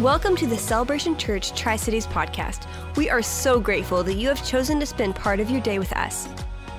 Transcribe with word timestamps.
Welcome 0.00 0.34
to 0.38 0.48
the 0.48 0.58
Celebration 0.58 1.16
Church 1.16 1.54
Tri 1.54 1.76
Cities 1.76 2.04
podcast. 2.04 2.66
We 2.96 3.08
are 3.08 3.22
so 3.22 3.60
grateful 3.60 4.02
that 4.02 4.14
you 4.14 4.26
have 4.26 4.44
chosen 4.44 4.80
to 4.80 4.86
spend 4.86 5.14
part 5.14 5.38
of 5.38 5.48
your 5.48 5.60
day 5.60 5.78
with 5.78 5.92
us. 5.92 6.28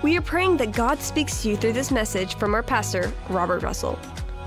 We 0.03 0.17
are 0.17 0.21
praying 0.21 0.57
that 0.57 0.73
God 0.73 0.99
speaks 0.99 1.41
to 1.41 1.47
you 1.47 1.55
through 1.55 1.71
this 1.71 1.91
message 1.91 2.35
from 2.35 2.53
our 2.53 2.61
pastor, 2.61 3.13
Robert 3.29 3.63
Russell. 3.63 3.97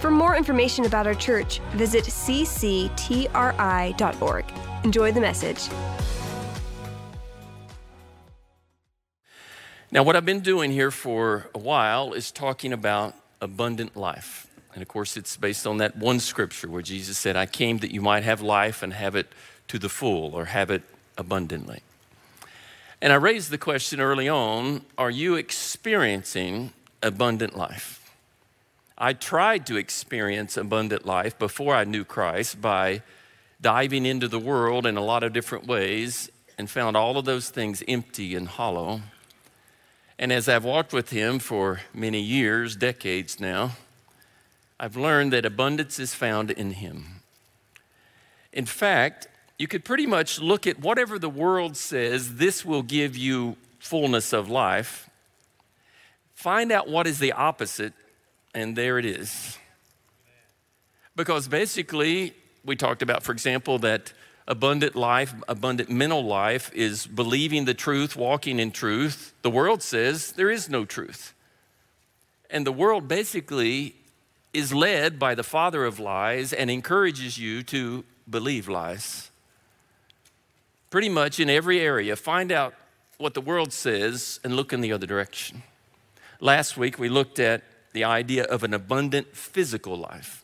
For 0.00 0.10
more 0.10 0.36
information 0.36 0.84
about 0.84 1.06
our 1.06 1.14
church, 1.14 1.60
visit 1.76 2.04
cctri.org. 2.04 2.84
Enjoy 4.84 5.12
the 5.12 5.20
message. 5.22 5.66
Now, 9.90 10.02
what 10.02 10.14
I've 10.14 10.26
been 10.26 10.40
doing 10.40 10.72
here 10.72 10.90
for 10.90 11.48
a 11.54 11.58
while 11.58 12.12
is 12.12 12.30
talking 12.30 12.74
about 12.74 13.14
abundant 13.40 13.96
life. 13.96 14.47
And 14.74 14.82
of 14.82 14.88
course, 14.88 15.16
it's 15.16 15.36
based 15.36 15.66
on 15.66 15.78
that 15.78 15.96
one 15.96 16.20
scripture 16.20 16.68
where 16.68 16.82
Jesus 16.82 17.18
said, 17.18 17.36
I 17.36 17.46
came 17.46 17.78
that 17.78 17.90
you 17.90 18.00
might 18.00 18.22
have 18.22 18.40
life 18.40 18.82
and 18.82 18.92
have 18.92 19.16
it 19.16 19.32
to 19.68 19.78
the 19.78 19.88
full 19.88 20.34
or 20.34 20.46
have 20.46 20.70
it 20.70 20.82
abundantly. 21.16 21.82
And 23.00 23.12
I 23.12 23.16
raised 23.16 23.50
the 23.50 23.58
question 23.58 24.00
early 24.00 24.28
on 24.28 24.82
are 24.96 25.10
you 25.10 25.36
experiencing 25.36 26.72
abundant 27.02 27.56
life? 27.56 27.94
I 28.96 29.12
tried 29.12 29.66
to 29.66 29.76
experience 29.76 30.56
abundant 30.56 31.06
life 31.06 31.38
before 31.38 31.74
I 31.74 31.84
knew 31.84 32.04
Christ 32.04 32.60
by 32.60 33.02
diving 33.60 34.04
into 34.04 34.26
the 34.26 34.40
world 34.40 34.86
in 34.86 34.96
a 34.96 35.04
lot 35.04 35.22
of 35.22 35.32
different 35.32 35.66
ways 35.66 36.30
and 36.58 36.68
found 36.68 36.96
all 36.96 37.16
of 37.16 37.24
those 37.24 37.50
things 37.50 37.84
empty 37.86 38.34
and 38.34 38.48
hollow. 38.48 39.00
And 40.18 40.32
as 40.32 40.48
I've 40.48 40.64
walked 40.64 40.92
with 40.92 41.10
Him 41.10 41.38
for 41.38 41.80
many 41.94 42.20
years, 42.20 42.74
decades 42.74 43.38
now, 43.38 43.72
I've 44.80 44.96
learned 44.96 45.32
that 45.32 45.44
abundance 45.44 45.98
is 45.98 46.14
found 46.14 46.50
in 46.50 46.72
Him. 46.72 47.20
In 48.52 48.66
fact, 48.66 49.28
you 49.58 49.66
could 49.66 49.84
pretty 49.84 50.06
much 50.06 50.40
look 50.40 50.66
at 50.66 50.78
whatever 50.78 51.18
the 51.18 51.28
world 51.28 51.76
says, 51.76 52.36
this 52.36 52.64
will 52.64 52.82
give 52.82 53.16
you 53.16 53.56
fullness 53.80 54.32
of 54.32 54.48
life. 54.48 55.10
Find 56.34 56.70
out 56.70 56.88
what 56.88 57.08
is 57.08 57.18
the 57.18 57.32
opposite, 57.32 57.92
and 58.54 58.76
there 58.76 58.98
it 58.98 59.04
is. 59.04 59.58
Because 61.16 61.48
basically, 61.48 62.34
we 62.64 62.76
talked 62.76 63.02
about, 63.02 63.24
for 63.24 63.32
example, 63.32 63.80
that 63.80 64.12
abundant 64.46 64.94
life, 64.94 65.34
abundant 65.48 65.90
mental 65.90 66.24
life 66.24 66.70
is 66.72 67.06
believing 67.06 67.64
the 67.64 67.74
truth, 67.74 68.14
walking 68.14 68.60
in 68.60 68.70
truth. 68.70 69.34
The 69.42 69.50
world 69.50 69.82
says 69.82 70.32
there 70.32 70.50
is 70.50 70.68
no 70.68 70.84
truth. 70.84 71.34
And 72.48 72.64
the 72.64 72.72
world 72.72 73.08
basically 73.08 73.96
is 74.58 74.74
led 74.74 75.18
by 75.18 75.34
the 75.34 75.44
father 75.44 75.84
of 75.84 76.00
lies 76.00 76.52
and 76.52 76.68
encourages 76.68 77.38
you 77.38 77.62
to 77.62 78.04
believe 78.28 78.68
lies. 78.68 79.30
Pretty 80.90 81.08
much 81.08 81.38
in 81.38 81.48
every 81.48 81.80
area, 81.80 82.16
find 82.16 82.50
out 82.50 82.74
what 83.18 83.34
the 83.34 83.40
world 83.40 83.72
says 83.72 84.40
and 84.42 84.56
look 84.56 84.72
in 84.72 84.80
the 84.80 84.92
other 84.92 85.06
direction. 85.06 85.62
Last 86.40 86.76
week, 86.76 86.98
we 86.98 87.08
looked 87.08 87.38
at 87.38 87.62
the 87.92 88.04
idea 88.04 88.44
of 88.44 88.64
an 88.64 88.74
abundant 88.74 89.36
physical 89.36 89.96
life. 89.96 90.42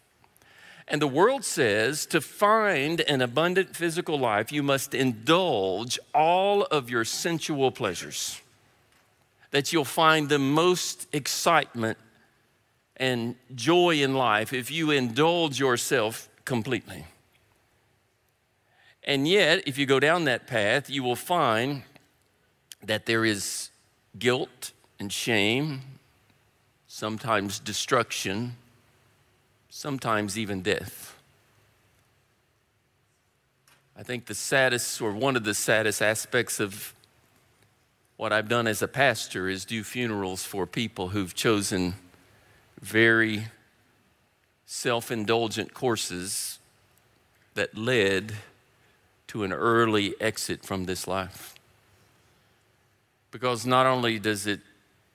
And 0.86 1.02
the 1.02 1.08
world 1.08 1.44
says 1.44 2.06
to 2.06 2.20
find 2.20 3.00
an 3.02 3.20
abundant 3.20 3.74
physical 3.74 4.18
life, 4.18 4.52
you 4.52 4.62
must 4.62 4.94
indulge 4.94 5.98
all 6.14 6.62
of 6.62 6.90
your 6.90 7.04
sensual 7.04 7.70
pleasures, 7.72 8.40
that 9.50 9.72
you'll 9.72 9.84
find 9.84 10.28
the 10.28 10.38
most 10.38 11.08
excitement 11.12 11.98
and 12.96 13.34
joy 13.54 14.02
in 14.02 14.14
life 14.14 14.52
if 14.52 14.70
you 14.70 14.90
indulge 14.90 15.58
yourself 15.58 16.28
completely. 16.44 17.06
And 19.02 19.28
yet, 19.28 19.66
if 19.66 19.76
you 19.76 19.84
go 19.84 20.00
down 20.00 20.24
that 20.24 20.46
path, 20.46 20.88
you 20.88 21.02
will 21.02 21.16
find 21.16 21.82
that 22.82 23.06
there 23.06 23.24
is 23.24 23.70
guilt 24.18 24.72
and 24.98 25.12
shame, 25.12 25.82
sometimes 26.86 27.58
destruction, 27.58 28.56
sometimes 29.68 30.38
even 30.38 30.62
death. 30.62 31.16
I 33.96 34.02
think 34.02 34.26
the 34.26 34.34
saddest, 34.34 35.00
or 35.00 35.12
one 35.12 35.36
of 35.36 35.44
the 35.44 35.54
saddest 35.54 36.00
aspects 36.00 36.58
of 36.58 36.94
what 38.16 38.32
I've 38.32 38.48
done 38.48 38.66
as 38.66 38.80
a 38.80 38.88
pastor 38.88 39.48
is 39.48 39.64
do 39.64 39.84
funerals 39.84 40.44
for 40.44 40.66
people 40.66 41.08
who've 41.08 41.34
chosen 41.34 41.94
very 42.80 43.46
self 44.66 45.10
indulgent 45.10 45.74
courses 45.74 46.58
that 47.54 47.76
led 47.76 48.34
to 49.28 49.44
an 49.44 49.52
early 49.52 50.14
exit 50.20 50.64
from 50.64 50.84
this 50.84 51.06
life. 51.06 51.54
Because 53.30 53.66
not 53.66 53.86
only 53.86 54.18
does 54.18 54.46
it, 54.46 54.60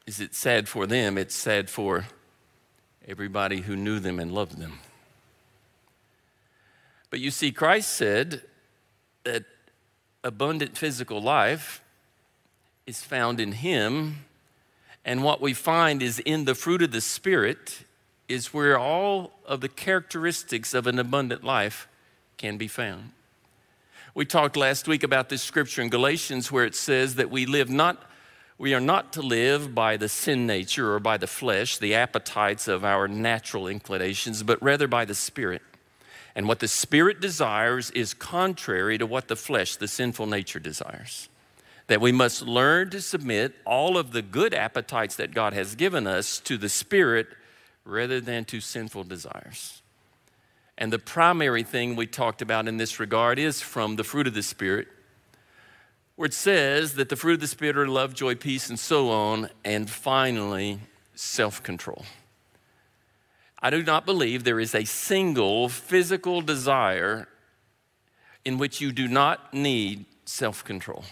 is 0.06 0.20
it 0.20 0.36
sad 0.36 0.68
for 0.68 0.88
them, 0.88 1.18
it's 1.18 1.36
sad 1.36 1.70
for 1.70 2.06
everybody 3.08 3.62
who 3.62 3.76
knew 3.76 4.00
them 4.00 4.20
and 4.20 4.32
loved 4.32 4.58
them. 4.58 4.80
But 7.10 7.20
you 7.20 7.32
see, 7.32 7.52
Christ 7.52 7.92
said 7.92 8.42
that 9.24 9.46
abundant 10.24 10.78
physical 10.78 11.22
life 11.22 11.82
is 12.86 13.02
found 13.02 13.40
in 13.40 13.54
Him 13.54 14.26
and 15.06 15.24
what 15.24 15.42
we 15.42 15.54
find 15.54 16.02
is 16.02 16.20
in 16.20 16.46
the 16.46 16.56
fruit 16.56 16.82
of 16.82 16.92
the 16.92 17.02
Spirit 17.02 17.84
is 18.28 18.54
where 18.54 18.78
all 18.78 19.32
of 19.46 19.62
the 19.62 19.70
characteristics 19.70 20.74
of 20.74 20.88
an 20.88 21.00
abundant 21.00 21.44
life 21.44 21.88
can 22.38 22.58
be 22.58 22.68
found. 22.68 23.12
We 24.14 24.26
talked 24.26 24.56
last 24.56 24.88
week 24.88 25.04
about 25.04 25.30
this 25.30 25.42
scripture 25.42 25.82
in 25.82 25.90
Galatians 25.90 26.52
where 26.52 26.66
it 26.66 26.76
says 26.76 27.16
that 27.16 27.30
we 27.30 27.46
live 27.46 27.70
not 27.70 28.06
we 28.58 28.74
are 28.74 28.82
not 28.82 29.14
to 29.14 29.22
live 29.22 29.74
by 29.74 29.96
the 29.96 30.10
sin 30.10 30.46
nature 30.46 30.94
or 30.94 31.00
by 31.00 31.16
the 31.16 31.28
flesh, 31.28 31.78
the 31.78 31.96
appetites 31.96 32.68
of 32.68 32.84
our 32.84 33.08
natural 33.08 33.70
inclinations, 33.70 34.44
but 34.44 34.62
rather 34.62 34.86
by 34.86 35.06
the 35.06 35.16
Spirit. 35.16 35.62
And 36.36 36.46
what 36.46 36.60
the 36.60 36.68
Spirit 36.68 37.22
desires 37.22 37.90
is 37.92 38.14
contrary 38.14 38.98
to 38.98 39.06
what 39.06 39.30
the 39.30 39.38
flesh, 39.38 39.78
the 39.78 39.88
sinful 39.88 40.26
nature, 40.26 40.60
desires 40.60 41.30
that 41.90 42.00
we 42.00 42.12
must 42.12 42.44
learn 42.44 42.88
to 42.92 43.02
submit 43.02 43.56
all 43.66 43.98
of 43.98 44.12
the 44.12 44.22
good 44.22 44.54
appetites 44.54 45.16
that 45.16 45.34
God 45.34 45.54
has 45.54 45.74
given 45.74 46.06
us 46.06 46.40
to 46.42 46.56
the 46.56 46.70
Spirit 46.70 47.28
rather 47.84 48.22
than 48.22 48.46
to 48.46 48.62
sinful 48.62 49.06
desires. 49.06 49.82
And 50.78 50.94
the 50.94 51.00
primary 51.00 51.64
thing 51.64 51.96
we 51.96 52.06
talked 52.06 52.44
about 52.44 52.68
in 52.68 52.78
this 52.78 53.00
regard 53.00 53.40
is 53.40 53.64
from 53.64 53.96
the 53.96 54.04
fruit 54.04 54.28
of 54.28 54.36
the 54.36 54.44
Spirit, 54.44 54.88
where 56.16 56.28
it 56.28 56.34
says 56.36 56.94
that 56.94 57.10
the 57.10 57.16
fruit 57.16 57.34
of 57.34 57.40
the 57.40 57.48
Spirit 57.48 57.76
are 57.76 57.88
love, 57.88 58.14
joy, 58.14 58.36
peace, 58.36 58.70
and 58.70 58.78
so 58.78 59.10
on, 59.10 59.50
and 59.66 59.90
finally, 59.90 60.80
self 61.16 61.64
control. 61.64 62.06
I 63.64 63.72
do 63.72 63.82
not 63.82 64.06
believe 64.06 64.44
there 64.44 64.60
is 64.60 64.76
a 64.76 64.86
single 64.86 65.70
physical 65.70 66.42
desire 66.42 67.28
in 68.46 68.60
which 68.60 68.80
you 68.80 68.92
do 68.92 69.08
not 69.08 69.56
need 69.56 70.06
self 70.26 70.64
control 70.64 71.04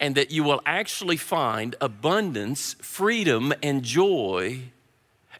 and 0.00 0.14
that 0.14 0.30
you 0.30 0.42
will 0.42 0.62
actually 0.64 1.18
find 1.18 1.76
abundance, 1.80 2.74
freedom, 2.80 3.52
and 3.62 3.82
joy 3.82 4.62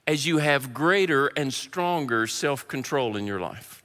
as 0.07 0.27
you 0.27 0.39
have 0.39 0.75
greater 0.75 1.29
and 1.29 1.53
stronger 1.53 2.27
self 2.27 2.69
control 2.69 3.17
in 3.17 3.27
your 3.27 3.41
life. 3.41 3.83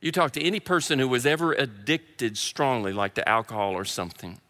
You 0.00 0.10
talk 0.10 0.32
to 0.32 0.42
any 0.42 0.60
person 0.60 0.98
who 0.98 1.08
was 1.08 1.26
ever 1.26 1.52
addicted 1.52 2.38
strongly, 2.38 2.92
like 2.92 3.14
to 3.14 3.28
alcohol 3.28 3.74
or 3.74 3.84
something, 3.84 4.40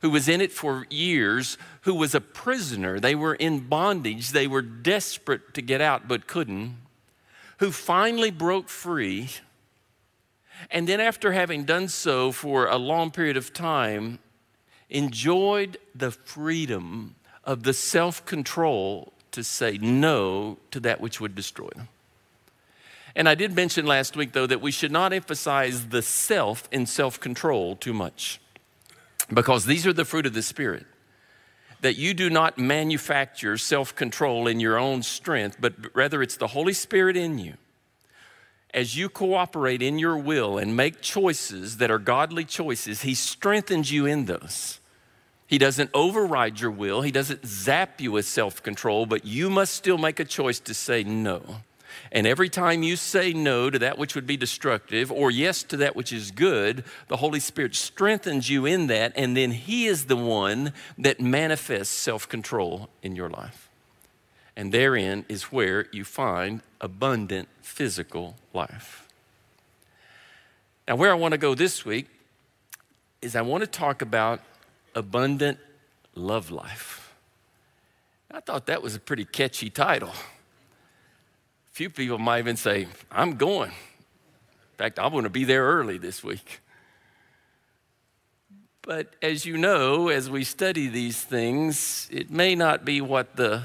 who 0.00 0.10
was 0.10 0.28
in 0.28 0.40
it 0.40 0.52
for 0.52 0.86
years, 0.90 1.58
who 1.82 1.94
was 1.94 2.14
a 2.14 2.20
prisoner. 2.20 3.00
They 3.00 3.14
were 3.14 3.34
in 3.34 3.60
bondage, 3.60 4.30
they 4.30 4.46
were 4.46 4.62
desperate 4.62 5.54
to 5.54 5.62
get 5.62 5.80
out 5.80 6.06
but 6.06 6.28
couldn't, 6.28 6.76
who 7.58 7.72
finally 7.72 8.30
broke 8.30 8.68
free. 8.68 9.30
And 10.70 10.88
then, 10.88 11.00
after 11.00 11.32
having 11.32 11.64
done 11.64 11.88
so 11.88 12.32
for 12.32 12.66
a 12.66 12.76
long 12.76 13.10
period 13.10 13.36
of 13.36 13.52
time, 13.52 14.18
enjoyed 14.90 15.78
the 15.94 16.10
freedom 16.10 17.14
of 17.44 17.62
the 17.62 17.74
self 17.74 18.24
control 18.24 19.12
to 19.32 19.44
say 19.44 19.78
no 19.78 20.58
to 20.70 20.80
that 20.80 21.00
which 21.00 21.20
would 21.20 21.34
destroy 21.34 21.68
them. 21.76 21.88
And 23.14 23.28
I 23.28 23.34
did 23.34 23.54
mention 23.54 23.86
last 23.86 24.16
week, 24.16 24.32
though, 24.32 24.46
that 24.46 24.60
we 24.60 24.70
should 24.70 24.92
not 24.92 25.12
emphasize 25.12 25.88
the 25.88 26.02
self 26.02 26.68
in 26.70 26.86
self 26.86 27.18
control 27.18 27.76
too 27.76 27.94
much 27.94 28.40
because 29.32 29.64
these 29.64 29.86
are 29.86 29.92
the 29.92 30.04
fruit 30.04 30.26
of 30.26 30.34
the 30.34 30.42
Spirit. 30.42 30.86
That 31.80 31.96
you 31.96 32.14
do 32.14 32.30
not 32.30 32.58
manufacture 32.58 33.56
self 33.58 33.94
control 33.94 34.46
in 34.46 34.60
your 34.60 34.78
own 34.78 35.02
strength, 35.02 35.56
but 35.60 35.74
rather 35.94 36.22
it's 36.22 36.36
the 36.36 36.48
Holy 36.48 36.72
Spirit 36.72 37.16
in 37.16 37.38
you. 37.38 37.54
As 38.76 38.94
you 38.94 39.08
cooperate 39.08 39.80
in 39.80 39.98
your 39.98 40.18
will 40.18 40.58
and 40.58 40.76
make 40.76 41.00
choices 41.00 41.78
that 41.78 41.90
are 41.90 41.98
godly 41.98 42.44
choices, 42.44 43.00
He 43.00 43.14
strengthens 43.14 43.90
you 43.90 44.04
in 44.04 44.26
those. 44.26 44.80
He 45.46 45.56
doesn't 45.56 45.88
override 45.94 46.60
your 46.60 46.70
will, 46.70 47.00
He 47.00 47.10
doesn't 47.10 47.46
zap 47.46 48.02
you 48.02 48.12
with 48.12 48.26
self 48.26 48.62
control, 48.62 49.06
but 49.06 49.24
you 49.24 49.48
must 49.48 49.72
still 49.72 49.96
make 49.96 50.20
a 50.20 50.26
choice 50.26 50.60
to 50.60 50.74
say 50.74 51.02
no. 51.02 51.62
And 52.12 52.26
every 52.26 52.50
time 52.50 52.82
you 52.82 52.96
say 52.96 53.32
no 53.32 53.70
to 53.70 53.78
that 53.78 53.96
which 53.96 54.14
would 54.14 54.26
be 54.26 54.36
destructive 54.36 55.10
or 55.10 55.30
yes 55.30 55.62
to 55.64 55.78
that 55.78 55.96
which 55.96 56.12
is 56.12 56.30
good, 56.30 56.84
the 57.08 57.16
Holy 57.16 57.40
Spirit 57.40 57.74
strengthens 57.74 58.50
you 58.50 58.66
in 58.66 58.88
that, 58.88 59.14
and 59.16 59.34
then 59.34 59.52
He 59.52 59.86
is 59.86 60.04
the 60.04 60.16
one 60.16 60.74
that 60.98 61.18
manifests 61.18 61.94
self 61.94 62.28
control 62.28 62.90
in 63.02 63.16
your 63.16 63.30
life. 63.30 63.65
And 64.56 64.72
therein 64.72 65.26
is 65.28 65.44
where 65.44 65.86
you 65.92 66.04
find 66.04 66.62
abundant 66.80 67.48
physical 67.60 68.36
life. 68.54 69.06
Now, 70.88 70.96
where 70.96 71.10
I 71.10 71.14
want 71.14 71.32
to 71.32 71.38
go 71.38 71.54
this 71.54 71.84
week 71.84 72.06
is 73.20 73.36
I 73.36 73.42
want 73.42 73.62
to 73.62 73.66
talk 73.66 74.02
about 74.02 74.40
abundant 74.94 75.58
love 76.14 76.50
life. 76.50 77.14
I 78.30 78.40
thought 78.40 78.66
that 78.66 78.82
was 78.82 78.94
a 78.94 79.00
pretty 79.00 79.24
catchy 79.24 79.70
title. 79.70 80.12
Few 81.72 81.90
people 81.90 82.18
might 82.18 82.38
even 82.38 82.56
say, 82.56 82.88
I'm 83.10 83.36
going. 83.36 83.70
In 83.70 84.76
fact, 84.78 84.98
I 84.98 85.06
want 85.08 85.24
to 85.24 85.30
be 85.30 85.44
there 85.44 85.64
early 85.64 85.98
this 85.98 86.22
week. 86.24 86.60
But 88.82 89.14
as 89.20 89.44
you 89.44 89.58
know, 89.58 90.08
as 90.08 90.30
we 90.30 90.44
study 90.44 90.88
these 90.88 91.20
things, 91.20 92.08
it 92.12 92.30
may 92.30 92.54
not 92.54 92.84
be 92.84 93.00
what 93.00 93.36
the 93.36 93.64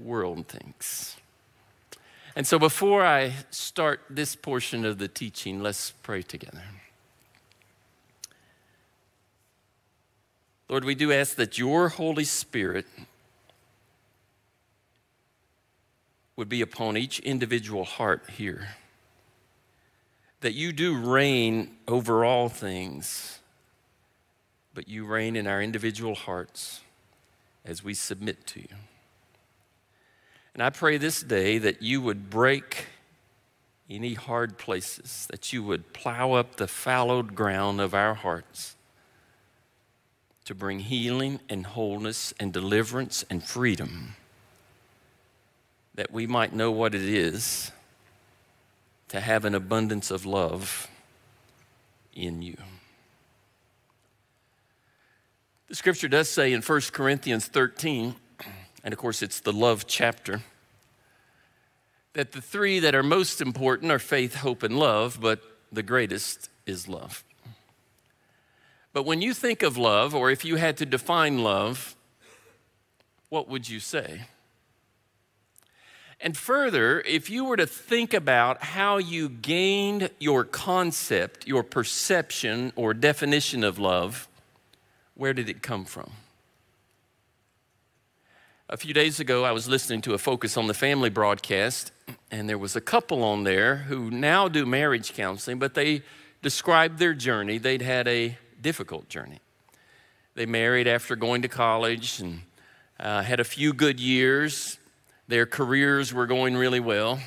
world 0.00 0.48
thinks. 0.48 1.16
And 2.36 2.46
so 2.46 2.58
before 2.58 3.04
I 3.04 3.34
start 3.50 4.00
this 4.08 4.36
portion 4.36 4.84
of 4.84 4.98
the 4.98 5.08
teaching, 5.08 5.62
let's 5.62 5.90
pray 5.90 6.22
together. 6.22 6.62
Lord, 10.68 10.84
we 10.84 10.94
do 10.94 11.12
ask 11.12 11.34
that 11.34 11.58
your 11.58 11.88
Holy 11.88 12.24
Spirit 12.24 12.86
would 16.36 16.48
be 16.48 16.62
upon 16.62 16.96
each 16.96 17.18
individual 17.18 17.84
heart 17.84 18.22
here. 18.38 18.68
That 20.40 20.54
you 20.54 20.72
do 20.72 20.96
reign 20.96 21.76
over 21.88 22.24
all 22.24 22.48
things, 22.48 23.40
but 24.72 24.88
you 24.88 25.04
reign 25.04 25.36
in 25.36 25.46
our 25.46 25.60
individual 25.60 26.14
hearts 26.14 26.80
as 27.64 27.82
we 27.82 27.92
submit 27.92 28.46
to 28.46 28.60
you. 28.60 28.76
And 30.54 30.62
I 30.62 30.70
pray 30.70 30.98
this 30.98 31.22
day 31.22 31.58
that 31.58 31.82
you 31.82 32.00
would 32.00 32.30
break 32.30 32.86
any 33.88 34.14
hard 34.14 34.58
places, 34.58 35.26
that 35.30 35.52
you 35.52 35.62
would 35.62 35.92
plow 35.92 36.32
up 36.32 36.56
the 36.56 36.68
fallowed 36.68 37.34
ground 37.34 37.80
of 37.80 37.94
our 37.94 38.14
hearts 38.14 38.76
to 40.44 40.54
bring 40.54 40.80
healing 40.80 41.40
and 41.48 41.66
wholeness 41.66 42.34
and 42.40 42.52
deliverance 42.52 43.24
and 43.30 43.42
freedom, 43.42 44.16
that 45.94 46.12
we 46.12 46.26
might 46.26 46.52
know 46.52 46.70
what 46.70 46.94
it 46.94 47.02
is 47.02 47.70
to 49.08 49.20
have 49.20 49.44
an 49.44 49.54
abundance 49.54 50.10
of 50.10 50.24
love 50.24 50.88
in 52.14 52.42
you. 52.42 52.56
The 55.68 55.76
scripture 55.76 56.08
does 56.08 56.28
say 56.28 56.52
in 56.52 56.62
1 56.62 56.80
Corinthians 56.92 57.46
13, 57.46 58.14
and 58.84 58.92
of 58.92 58.98
course 58.98 59.22
it's 59.22 59.40
the 59.40 59.52
love 59.52 59.86
chapter, 59.86 60.42
that 62.12 62.32
the 62.32 62.40
three 62.40 62.80
that 62.80 62.94
are 62.94 63.02
most 63.02 63.40
important 63.40 63.92
are 63.92 63.98
faith, 63.98 64.36
hope, 64.36 64.62
and 64.62 64.78
love, 64.78 65.18
but 65.20 65.40
the 65.70 65.82
greatest 65.82 66.50
is 66.66 66.88
love. 66.88 67.24
But 68.92 69.04
when 69.04 69.22
you 69.22 69.34
think 69.34 69.62
of 69.62 69.76
love, 69.76 70.14
or 70.14 70.30
if 70.30 70.44
you 70.44 70.56
had 70.56 70.76
to 70.78 70.86
define 70.86 71.44
love, 71.44 71.94
what 73.28 73.48
would 73.48 73.68
you 73.68 73.78
say? 73.78 74.22
And 76.20 76.36
further, 76.36 77.00
if 77.00 77.30
you 77.30 77.44
were 77.44 77.56
to 77.56 77.66
think 77.66 78.12
about 78.12 78.62
how 78.62 78.98
you 78.98 79.28
gained 79.28 80.10
your 80.18 80.44
concept, 80.44 81.46
your 81.46 81.62
perception, 81.62 82.72
or 82.76 82.92
definition 82.92 83.64
of 83.64 83.78
love, 83.78 84.28
where 85.14 85.32
did 85.32 85.48
it 85.48 85.62
come 85.62 85.84
from? 85.84 86.10
A 88.72 88.76
few 88.76 88.94
days 88.94 89.18
ago, 89.18 89.44
I 89.44 89.50
was 89.50 89.68
listening 89.68 90.00
to 90.02 90.14
a 90.14 90.18
Focus 90.18 90.56
on 90.56 90.68
the 90.68 90.74
Family 90.74 91.10
broadcast, 91.10 91.90
and 92.30 92.48
there 92.48 92.56
was 92.56 92.76
a 92.76 92.80
couple 92.80 93.24
on 93.24 93.42
there 93.42 93.74
who 93.74 94.12
now 94.12 94.46
do 94.46 94.64
marriage 94.64 95.12
counseling, 95.12 95.58
but 95.58 95.74
they 95.74 96.02
described 96.40 97.00
their 97.00 97.12
journey. 97.12 97.58
They'd 97.58 97.82
had 97.82 98.06
a 98.06 98.38
difficult 98.62 99.08
journey. 99.08 99.40
They 100.36 100.46
married 100.46 100.86
after 100.86 101.16
going 101.16 101.42
to 101.42 101.48
college 101.48 102.20
and 102.20 102.42
uh, 103.00 103.22
had 103.22 103.40
a 103.40 103.44
few 103.44 103.72
good 103.72 103.98
years. 103.98 104.78
Their 105.26 105.46
careers 105.46 106.14
were 106.14 106.28
going 106.28 106.56
really 106.56 106.78
well. 106.78 107.18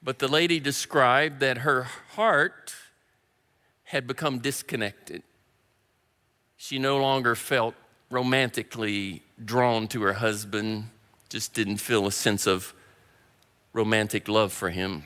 But 0.00 0.20
the 0.20 0.28
lady 0.28 0.60
described 0.60 1.40
that 1.40 1.58
her 1.58 1.88
heart 2.14 2.72
had 3.82 4.06
become 4.06 4.38
disconnected. 4.38 5.24
She 6.56 6.78
no 6.78 6.98
longer 6.98 7.34
felt 7.34 7.74
romantically 8.10 9.22
drawn 9.42 9.88
to 9.88 10.02
her 10.02 10.14
husband, 10.14 10.90
just 11.28 11.54
didn't 11.54 11.76
feel 11.76 12.06
a 12.06 12.12
sense 12.12 12.46
of 12.46 12.74
romantic 13.72 14.28
love 14.28 14.52
for 14.52 14.70
him. 14.70 15.04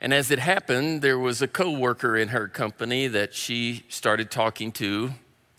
And 0.00 0.14
as 0.14 0.30
it 0.30 0.38
happened, 0.38 1.02
there 1.02 1.18
was 1.18 1.42
a 1.42 1.48
coworker 1.48 2.16
in 2.16 2.28
her 2.28 2.48
company 2.48 3.08
that 3.08 3.34
she 3.34 3.84
started 3.88 4.30
talking 4.30 4.72
to. 4.72 5.10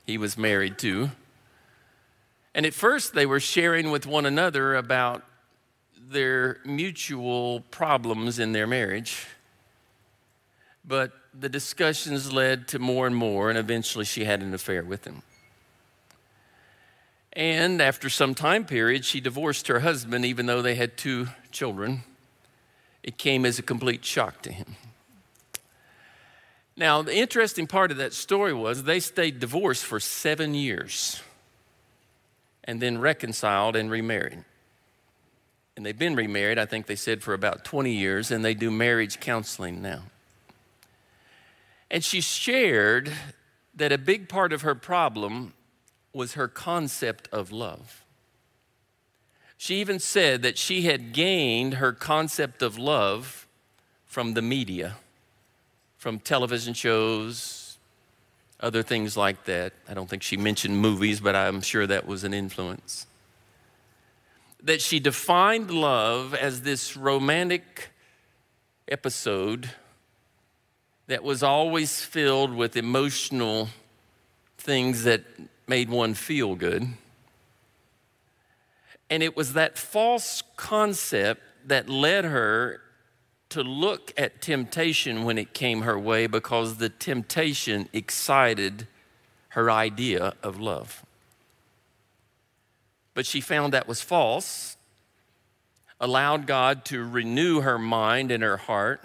He 0.06 0.18
was 0.18 0.38
married 0.38 0.78
to. 0.80 1.12
And 2.56 2.66
at 2.66 2.74
first, 2.74 3.14
they 3.14 3.26
were 3.26 3.40
sharing 3.40 3.92
with 3.92 4.08
one 4.08 4.26
another 4.26 4.76
about 4.76 5.24
their 6.10 6.58
mutual 6.66 7.62
problems 7.70 8.40
in 8.40 8.54
their 8.54 8.66
marriage. 8.66 9.28
But 10.84 11.12
the 11.38 11.50
discussions 11.50 12.34
led 12.34 12.68
to 12.70 12.80
more 12.80 13.06
and 13.06 13.16
more, 13.16 13.50
and 13.50 13.60
eventually 13.60 14.06
she 14.06 14.24
had 14.24 14.42
an 14.42 14.54
affair 14.54 14.84
with 14.84 15.06
him. 15.06 15.22
And 17.34 17.82
after 17.82 18.10
some 18.10 18.34
time 18.34 18.66
period, 18.66 19.06
she 19.06 19.20
divorced 19.20 19.68
her 19.68 19.82
husband, 19.82 20.26
even 20.26 20.46
though 20.46 20.62
they 20.62 20.76
had 20.76 20.98
two 20.98 21.28
children 21.52 22.04
it 23.04 23.18
came 23.18 23.46
as 23.46 23.60
a 23.60 23.64
complete 23.64 24.04
shock 24.04 24.42
to 24.44 24.52
him. 24.52 24.76
Now, 26.76 27.02
the 27.02 27.16
interesting 27.16 27.68
part 27.68 27.92
of 27.92 27.98
that 27.98 28.14
story 28.14 28.54
was 28.54 28.84
they 28.84 29.00
stayed 29.00 29.40
divorced 29.40 29.86
for 29.86 30.00
seven 30.00 30.54
years 30.54 31.22
and 32.64 32.82
then 32.82 33.00
reconciled 33.00 33.76
and 33.76 33.90
remarried. 33.90 34.44
And 35.76 35.86
they've 35.86 35.98
been 35.98 36.16
remarried, 36.16 36.60
I 36.60 36.66
think 36.66 36.88
they 36.88 36.96
said, 36.96 37.24
for 37.24 37.34
about 37.34 37.64
20 37.64 37.92
years, 37.92 38.32
and 38.32 38.44
they 38.44 38.54
do 38.54 38.70
marriage 38.70 39.20
counseling 39.20 39.82
now. 39.82 40.04
And 41.90 42.04
she 42.04 42.22
shared 42.22 43.12
that 43.76 43.92
a 43.92 43.98
big 43.98 44.30
part 44.30 44.54
of 44.54 44.62
her 44.62 44.76
problem 44.76 45.54
was 46.14 46.34
her 46.34 46.48
concept 46.48 47.28
of 47.32 47.52
love. 47.52 48.04
She 49.58 49.76
even 49.82 50.00
said 50.00 50.42
that 50.44 50.58
she 50.58 50.84
had 50.84 51.12
gained 51.12 51.76
her 51.76 51.92
concept 51.92 52.62
of 52.62 52.78
love 52.78 53.48
from 54.06 54.34
the 54.34 54.42
media, 54.42 54.96
from 55.98 56.20
television 56.20 56.74
shows, 56.74 57.78
other 58.60 58.84
things 58.84 59.16
like 59.16 59.46
that. 59.46 59.74
I 59.88 59.94
don't 59.94 60.10
think 60.10 60.24
she 60.24 60.38
mentioned 60.38 60.78
movies, 60.78 61.20
but 61.20 61.36
I'm 61.36 61.62
sure 61.62 61.86
that 61.88 62.08
was 62.08 62.24
an 62.24 62.34
influence. 62.34 63.06
That 64.64 64.82
she 64.82 65.00
defined 65.00 65.72
love 65.72 66.34
as 66.34 66.62
this 66.62 66.98
romantic 66.98 67.90
episode 68.88 69.70
that 71.08 71.24
was 71.24 71.42
always 71.44 72.04
filled 72.04 72.54
with 72.54 72.76
emotional 72.78 73.70
things 74.58 75.04
that 75.04 75.24
made 75.70 75.90
one 75.90 76.14
feel 76.14 76.56
good 76.56 76.88
and 79.10 79.24
it 79.24 79.36
was 79.36 79.54
that 79.54 79.78
false 79.78 80.44
concept 80.56 81.42
that 81.66 81.90
led 81.90 82.26
her 82.26 82.82
to 83.50 83.64
look 83.64 84.14
at 84.16 84.42
temptation 84.42 85.24
when 85.24 85.38
it 85.38 85.54
came 85.54 85.82
her 85.82 85.98
way 85.98 86.28
because 86.28 86.78
the 86.78 86.90
temptation 86.90 87.90
excited 87.92 88.88
her 89.50 89.72
idea 89.72 90.34
of 90.44 90.60
love. 90.60 91.04
But 93.16 93.26
she 93.26 93.42
found 93.42 93.74
that 93.74 93.88
was 93.88 94.02
false, 94.02 94.78
allowed 96.00 96.46
God 96.46 96.86
to 96.86 97.04
renew 97.04 97.62
her 97.62 97.80
mind 97.80 98.30
and 98.32 98.44
her 98.44 98.58
heart, 98.58 99.04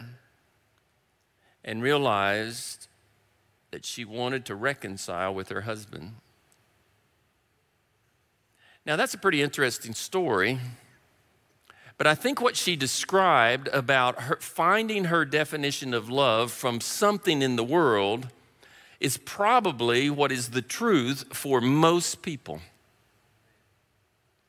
and 1.65 1.83
realized 1.83 2.87
that 3.71 3.87
she 3.87 4.05
wanted 4.05 4.45
to 4.45 4.55
reconcile 4.55 5.35
with 5.35 5.49
her 5.49 5.63
husband. 5.63 6.13
Now, 8.87 8.97
that's 8.97 9.15
a 9.15 9.19
pretty 9.19 9.43
interesting 9.43 9.95
story. 9.95 10.59
But 11.97 12.07
I 12.07 12.15
think 12.15 12.41
what 12.41 12.57
she 12.57 12.77
described 12.77 13.69
about 13.69 14.23
her 14.23 14.37
finding 14.41 15.05
her 15.05 15.25
definition 15.25 15.95
of 15.95 16.11
love 16.11 16.51
from 16.51 16.81
something 16.81 17.41
in 17.41 17.57
the 17.57 17.65
world 17.65 18.29
is 19.01 19.17
probably 19.17 20.11
what 20.11 20.33
is 20.33 20.51
the 20.51 20.63
truth 20.63 21.25
for 21.33 21.61
most 21.61 22.23
people. 22.23 22.61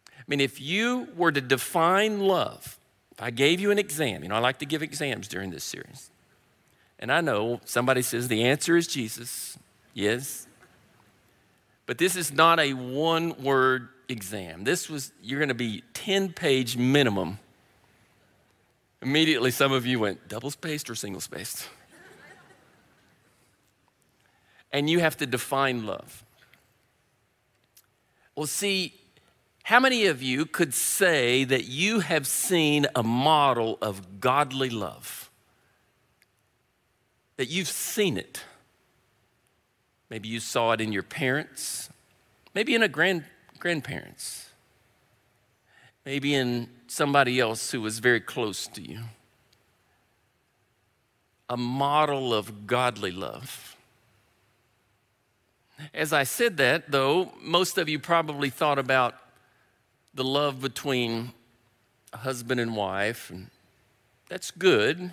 I 0.10 0.24
mean, 0.28 0.40
if 0.40 0.60
you 0.60 1.10
were 1.16 1.32
to 1.32 1.42
define 1.42 2.20
love 2.20 2.80
if 3.16 3.24
I 3.24 3.32
gave 3.32 3.62
you 3.62 3.72
an 3.72 3.80
exam, 3.80 4.24
you 4.24 4.30
know, 4.30 4.36
I 4.36 4.40
like 4.40 4.60
to 4.60 4.66
give 4.66 4.84
exams 4.84 5.30
during 5.30 5.50
this 5.50 5.64
series. 5.64 6.12
And 7.00 7.10
I 7.10 7.22
know 7.22 7.62
somebody 7.64 8.02
says 8.02 8.28
the 8.28 8.44
answer 8.44 8.76
is 8.76 8.88
Jesus. 8.88 9.58
Yes. 9.94 10.48
But 11.86 11.98
this 11.98 12.18
is 12.18 12.34
not 12.34 12.60
a 12.60 12.74
one 12.74 13.42
word 13.42 13.88
exam. 14.10 14.64
This 14.64 14.90
was, 14.90 15.12
you're 15.22 15.40
going 15.40 15.50
to 15.50 15.56
be 15.56 15.84
10 15.94 16.34
page 16.34 16.78
minimum. 16.78 17.40
Immediately, 19.02 19.52
some 19.52 19.72
of 19.72 19.86
you 19.86 20.00
went 20.00 20.28
double 20.28 20.52
spaced 20.52 20.90
or 20.90 20.96
single 20.96 21.22
spaced. 21.22 21.68
and 24.72 24.90
you 24.90 25.00
have 25.00 25.18
to 25.18 25.26
define 25.26 25.86
love. 25.86 26.24
Well, 28.36 28.48
see, 28.48 28.94
how 29.64 29.80
many 29.80 30.06
of 30.06 30.22
you 30.22 30.46
could 30.46 30.74
say 30.74 31.44
that 31.44 31.66
you 31.66 32.02
have 32.02 32.28
seen 32.28 32.86
a 32.96 33.02
model 33.02 33.78
of 33.82 34.20
godly 34.20 34.70
love? 34.70 35.32
That 37.38 37.50
you've 37.50 37.68
seen 37.68 38.18
it? 38.18 38.44
Maybe 40.10 40.30
you 40.30 40.40
saw 40.40 40.74
it 40.74 40.82
in 40.82 40.92
your 40.92 41.04
parents, 41.04 41.90
maybe 42.54 42.76
in 42.76 42.84
a 42.84 42.88
grand, 42.88 43.26
grandparents, 43.66 44.52
maybe 46.06 46.36
in 46.36 46.70
somebody 46.86 47.40
else 47.40 47.72
who 47.72 47.82
was 47.82 47.98
very 47.98 48.20
close 48.20 48.68
to 48.68 48.80
you. 48.80 49.00
A 51.50 51.58
model 51.58 52.32
of 52.32 52.68
godly 52.68 53.10
love. 53.10 53.76
As 55.96 56.14
I 56.14 56.26
said 56.26 56.58
that, 56.58 56.92
though, 56.92 57.32
most 57.42 57.80
of 57.80 57.90
you 57.90 57.98
probably 57.98 58.52
thought 58.52 58.78
about 58.78 59.16
the 60.14 60.24
love 60.24 60.62
between 60.62 61.34
a 62.14 62.18
husband 62.18 62.60
and 62.60 62.76
wife, 62.76 63.32
and 63.32 63.50
that's 64.30 64.52
good. 64.52 65.10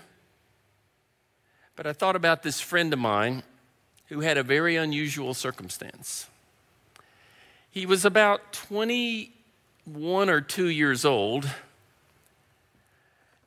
But 1.75 1.87
I 1.87 1.95
thought 1.95 2.17
about 2.17 2.43
this 2.43 2.61
friend 2.61 2.93
of 2.93 2.99
mine 2.99 3.45
who 4.11 4.21
had 4.21 4.37
a 4.37 4.43
very 4.43 4.77
unusual 4.77 5.33
circumstance. 5.33 6.27
He 7.73 7.87
was 7.87 8.05
about 8.05 8.53
21 8.53 10.29
or 10.29 10.43
2 10.43 10.67
years 10.67 11.07
old, 11.07 11.49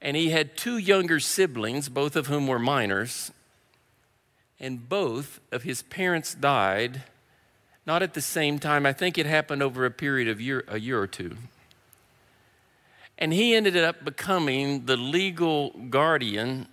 and 0.01 0.17
he 0.17 0.31
had 0.31 0.57
two 0.57 0.79
younger 0.79 1.19
siblings, 1.19 1.89
both 1.89 2.15
of 2.15 2.25
whom 2.25 2.47
were 2.47 2.57
minors, 2.57 3.31
and 4.59 4.89
both 4.89 5.39
of 5.51 5.61
his 5.61 5.83
parents 5.83 6.33
died, 6.33 7.03
not 7.85 8.01
at 8.01 8.15
the 8.15 8.21
same 8.21 8.57
time. 8.57 8.83
I 8.87 8.93
think 8.93 9.19
it 9.19 9.27
happened 9.27 9.61
over 9.61 9.85
a 9.85 9.91
period 9.91 10.27
of 10.27 10.41
year, 10.41 10.63
a 10.67 10.79
year 10.79 10.99
or 10.99 11.05
two. 11.05 11.37
And 13.19 13.31
he 13.31 13.53
ended 13.53 13.77
up 13.77 14.03
becoming 14.03 14.87
the 14.87 14.97
legal 14.97 15.69
guardian 15.69 16.67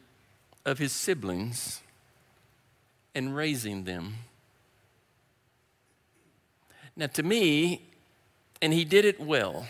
of 0.65 0.79
his 0.79 0.93
siblings 0.93 1.83
and 3.15 3.37
raising 3.37 3.85
them. 3.85 4.15
Now, 6.97 7.07
to 7.09 7.23
me, 7.23 7.83
and 8.61 8.73
he 8.73 8.85
did 8.85 9.05
it 9.05 9.21
well, 9.21 9.67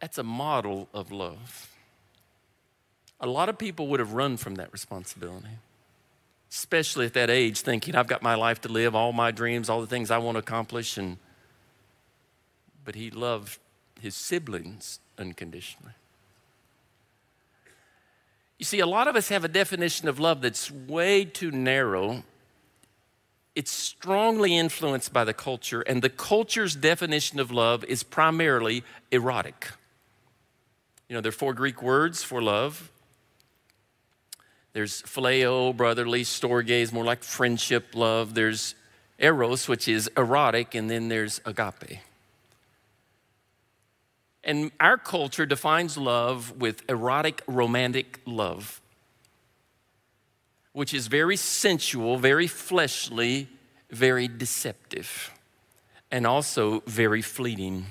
that's 0.00 0.18
a 0.18 0.22
model 0.22 0.88
of 0.92 1.10
love. 1.10 1.70
A 3.20 3.26
lot 3.26 3.48
of 3.48 3.56
people 3.56 3.86
would 3.88 4.00
have 4.00 4.12
run 4.12 4.36
from 4.36 4.56
that 4.56 4.72
responsibility, 4.72 5.46
especially 6.50 7.06
at 7.06 7.14
that 7.14 7.30
age, 7.30 7.60
thinking, 7.60 7.94
I've 7.96 8.06
got 8.06 8.22
my 8.22 8.34
life 8.34 8.60
to 8.62 8.68
live, 8.68 8.94
all 8.94 9.12
my 9.12 9.30
dreams, 9.30 9.70
all 9.70 9.80
the 9.80 9.86
things 9.86 10.10
I 10.10 10.18
want 10.18 10.34
to 10.34 10.40
accomplish. 10.40 10.98
And, 10.98 11.16
but 12.84 12.94
he 12.94 13.10
loved 13.10 13.58
his 14.00 14.14
siblings 14.14 15.00
unconditionally. 15.18 15.94
You 18.58 18.64
see, 18.64 18.80
a 18.80 18.86
lot 18.86 19.08
of 19.08 19.16
us 19.16 19.28
have 19.30 19.44
a 19.44 19.48
definition 19.48 20.08
of 20.08 20.20
love 20.20 20.42
that's 20.42 20.70
way 20.70 21.24
too 21.24 21.50
narrow. 21.50 22.24
It's 23.54 23.70
strongly 23.70 24.56
influenced 24.56 25.12
by 25.12 25.24
the 25.24 25.32
culture, 25.34 25.82
and 25.82 26.02
the 26.02 26.10
culture's 26.10 26.74
definition 26.74 27.38
of 27.38 27.50
love 27.50 27.84
is 27.84 28.02
primarily 28.02 28.82
erotic. 29.10 29.68
You 31.08 31.14
know, 31.14 31.20
there 31.20 31.28
are 31.28 31.32
four 31.32 31.54
Greek 31.54 31.82
words 31.82 32.22
for 32.22 32.42
love. 32.42 32.90
There's 34.72 35.02
phileo, 35.02 35.76
brotherly, 35.76 36.24
storge, 36.24 36.92
more 36.92 37.04
like 37.04 37.22
friendship 37.22 37.94
love. 37.94 38.34
There's 38.34 38.74
eros, 39.20 39.68
which 39.68 39.86
is 39.86 40.10
erotic, 40.16 40.74
and 40.74 40.90
then 40.90 41.08
there's 41.08 41.40
agape. 41.46 42.00
And 44.42 44.72
our 44.80 44.98
culture 44.98 45.46
defines 45.46 45.96
love 45.96 46.60
with 46.60 46.82
erotic, 46.90 47.40
romantic 47.46 48.20
love, 48.26 48.80
which 50.74 50.92
is 50.92 51.06
very 51.06 51.36
sensual, 51.36 52.18
very 52.18 52.48
fleshly, 52.48 53.48
very 53.90 54.28
deceptive, 54.28 55.30
and 56.10 56.26
also 56.26 56.80
very 56.80 57.22
fleeting. 57.22 57.86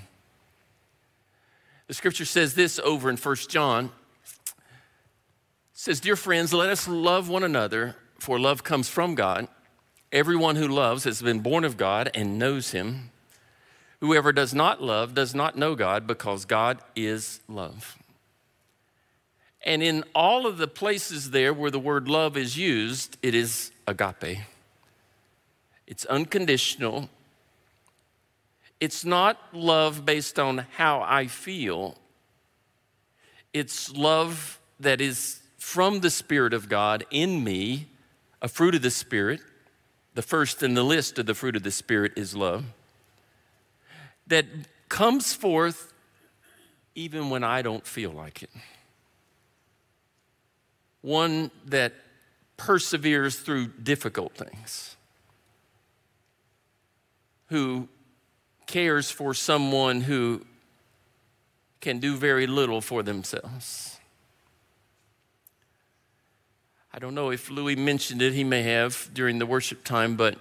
The 1.87 1.93
scripture 1.93 2.25
says 2.25 2.53
this 2.55 2.79
over 2.79 3.09
in 3.09 3.15
1 3.15 3.35
John. 3.47 3.85
It 3.85 3.91
says, 5.73 6.01
Dear 6.01 6.17
friends, 6.17 6.53
let 6.53 6.69
us 6.69 6.87
love 6.87 7.29
one 7.29 7.43
another, 7.43 7.95
for 8.19 8.37
love 8.37 8.65
comes 8.65 8.89
from 8.89 9.15
God. 9.15 9.47
Everyone 10.11 10.57
who 10.57 10.67
loves 10.67 11.05
has 11.05 11.21
been 11.21 11.39
born 11.39 11.63
of 11.63 11.77
God 11.77 12.11
and 12.13 12.37
knows 12.37 12.71
him. 12.71 13.11
Whoever 14.01 14.33
does 14.33 14.53
not 14.53 14.81
love 14.81 15.15
does 15.15 15.33
not 15.33 15.57
know 15.57 15.73
God 15.75 16.05
because 16.05 16.43
God 16.43 16.79
is 16.97 17.39
love. 17.47 17.97
And 19.63 19.81
in 19.81 20.03
all 20.13 20.45
of 20.45 20.57
the 20.57 20.67
places 20.67 21.31
there 21.31 21.53
where 21.53 21.71
the 21.71 21.79
word 21.79 22.07
love 22.07 22.35
is 22.35 22.57
used, 22.57 23.17
it 23.21 23.33
is 23.33 23.71
agape. 23.87 24.39
It's 25.87 26.05
unconditional. 26.05 27.09
It's 28.79 29.05
not 29.05 29.37
love 29.53 30.05
based 30.05 30.37
on 30.37 30.65
how 30.75 31.01
I 31.01 31.27
feel. 31.27 31.95
It's 33.53 33.91
love 33.95 34.59
that 34.79 34.99
is 34.99 35.41
from 35.57 36.01
the 36.01 36.09
Spirit 36.09 36.53
of 36.53 36.67
God 36.67 37.05
in 37.09 37.43
me, 37.43 37.87
a 38.41 38.47
fruit 38.47 38.75
of 38.75 38.81
the 38.81 38.91
Spirit. 38.91 39.39
The 40.15 40.21
first 40.21 40.61
in 40.61 40.73
the 40.73 40.83
list 40.83 41.17
of 41.17 41.25
the 41.25 41.33
fruit 41.33 41.55
of 41.55 41.63
the 41.63 41.71
Spirit 41.71 42.13
is 42.15 42.35
love 42.35 42.65
that 44.27 44.45
comes 44.89 45.33
forth 45.33 45.93
even 46.95 47.29
when 47.29 47.43
I 47.43 47.61
don't 47.61 47.85
feel 47.85 48.11
like 48.11 48.43
it. 48.43 48.49
One 51.03 51.51
that 51.65 51.93
perseveres 52.57 53.37
through 53.37 53.67
difficult 53.67 54.33
things, 54.35 54.95
who 57.47 57.89
cares 58.65 59.11
for 59.11 59.33
someone 59.33 60.01
who 60.01 60.45
can 61.81 61.99
do 61.99 62.15
very 62.15 62.47
little 62.47 62.79
for 62.79 63.03
themselves. 63.03 63.99
I 66.93 66.99
don't 66.99 67.13
know 67.13 67.31
if 67.31 67.49
Louis 67.49 67.75
mentioned 67.75 68.21
it, 68.21 68.33
he 68.33 68.45
may 68.45 68.63
have 68.63 69.09
during 69.13 69.39
the 69.39 69.45
worship 69.45 69.83
time, 69.83 70.15
but 70.15 70.37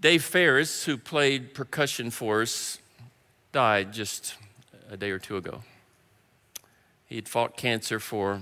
Dave 0.00 0.24
Ferris, 0.24 0.84
who 0.84 0.96
played 0.96 1.52
percussion 1.52 2.10
for 2.10 2.40
us, 2.40 2.78
died 3.52 3.92
just 3.92 4.36
a 4.88 4.96
day 4.96 5.10
or 5.10 5.18
two 5.18 5.36
ago. 5.36 5.62
He 7.06 7.16
had 7.16 7.28
fought 7.28 7.58
cancer 7.58 8.00
for 8.00 8.40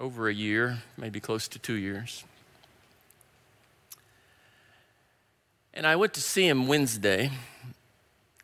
over 0.00 0.28
a 0.28 0.34
year, 0.34 0.78
maybe 0.96 1.20
close 1.20 1.48
to 1.48 1.58
two 1.58 1.74
years. 1.74 2.24
And 5.72 5.86
I 5.86 5.96
went 5.96 6.14
to 6.14 6.20
see 6.20 6.46
him 6.46 6.66
Wednesday. 6.68 7.30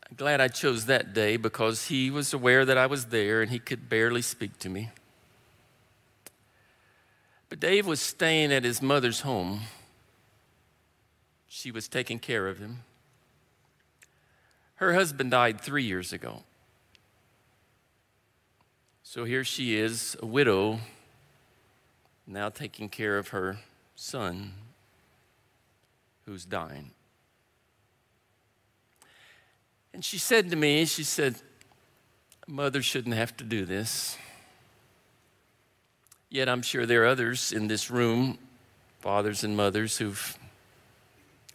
I'm 0.09 0.17
glad 0.17 0.41
I 0.41 0.49
chose 0.49 0.87
that 0.87 1.15
day 1.15 1.37
because 1.37 1.87
he 1.87 2.11
was 2.11 2.33
aware 2.33 2.65
that 2.65 2.77
I 2.77 2.87
was 2.87 3.07
there 3.07 3.43
and 3.43 3.51
he 3.51 3.59
could 3.59 3.89
barely 3.89 4.23
speak 4.23 4.59
to 4.61 4.69
me. 4.69 4.91
But 7.49 7.61
Dave 7.61 7.87
was 7.87 8.01
staying 8.01 8.53
at 8.53 8.65
his 8.65 8.81
mother's 8.81 9.21
home 9.21 9.61
she 11.53 11.73
was 11.73 11.89
taking 11.89 12.21
care 12.21 12.47
of 12.47 12.59
him. 12.59 12.85
Her 14.77 14.95
husband 14.95 15.33
died 15.33 15.61
three 15.61 15.83
years 15.83 16.13
ago. 16.13 16.45
So 19.03 19.25
here 19.25 19.43
she 19.43 19.77
is, 19.77 20.17
a 20.23 20.27
widow, 20.27 20.79
now 22.31 22.49
taking 22.49 22.89
care 22.89 23.19
of 23.19 23.29
her 23.29 23.59
son 23.95 24.53
who's 26.25 26.45
dying. 26.45 26.93
And 29.93 30.05
she 30.05 30.19
said 30.19 30.51
to 30.51 30.57
me, 30.57 30.85
she 30.85 31.03
said, 31.03 31.35
Mother 32.47 32.83
shouldn't 32.83 33.15
have 33.15 33.37
to 33.39 33.45
do 33.45 33.65
this. 33.65 34.17
Yet 36.29 36.49
I'm 36.49 36.63
sure 36.63 36.87
there 36.87 37.03
are 37.03 37.09
others 37.09 37.53
in 37.53 37.67
this 37.67 37.91
room, 37.91 38.39
fathers 39.01 39.43
and 39.43 39.57
mothers, 39.57 39.99
who've 39.99 40.39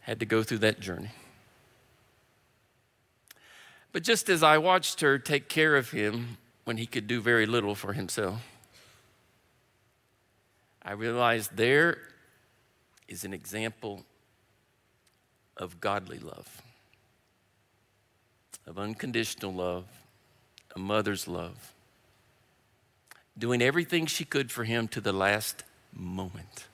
had 0.02 0.20
to 0.20 0.26
go 0.26 0.44
through 0.44 0.60
that 0.60 0.80
journey. 0.80 1.12
But 3.94 4.04
just 4.04 4.28
as 4.28 4.44
I 4.44 4.58
watched 4.58 5.00
her 5.00 5.18
take 5.18 5.48
care 5.48 5.78
of 5.78 5.92
him, 5.92 6.38
when 6.66 6.78
he 6.78 6.86
could 6.86 7.08
do 7.08 7.22
very 7.22 7.46
little 7.46 7.76
for 7.76 7.94
himself. 7.94 8.42
I 10.86 10.92
realized 10.92 11.58
there 11.58 11.98
is 13.08 13.26
an 13.26 13.34
example 13.34 14.06
of 15.58 15.82
godly 15.82 16.20
love, 16.20 16.62
of 18.68 18.78
unconditional 18.78 19.52
love, 19.52 19.86
a 20.76 20.80
mother's 20.80 21.28
love, 21.28 21.74
doing 23.36 23.64
everything 23.64 24.06
she 24.06 24.26
could 24.26 24.52
for 24.52 24.64
him 24.64 24.88
to 24.90 25.02
the 25.02 25.12
last 25.12 25.64
moment. 25.92 26.66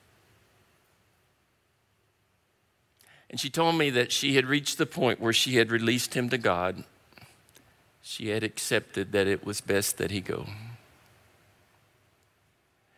And 3.30 3.40
she 3.40 3.48
told 3.48 3.76
me 3.76 3.88
that 3.88 4.12
she 4.12 4.36
had 4.36 4.44
reached 4.44 4.76
the 4.76 4.84
point 4.84 5.20
where 5.20 5.32
she 5.32 5.56
had 5.56 5.70
released 5.70 6.12
him 6.12 6.28
to 6.28 6.36
God. 6.36 6.84
She 8.02 8.28
had 8.28 8.42
accepted 8.42 9.12
that 9.12 9.26
it 9.26 9.46
was 9.46 9.62
best 9.62 9.96
that 9.96 10.10
he 10.10 10.20
go. 10.20 10.46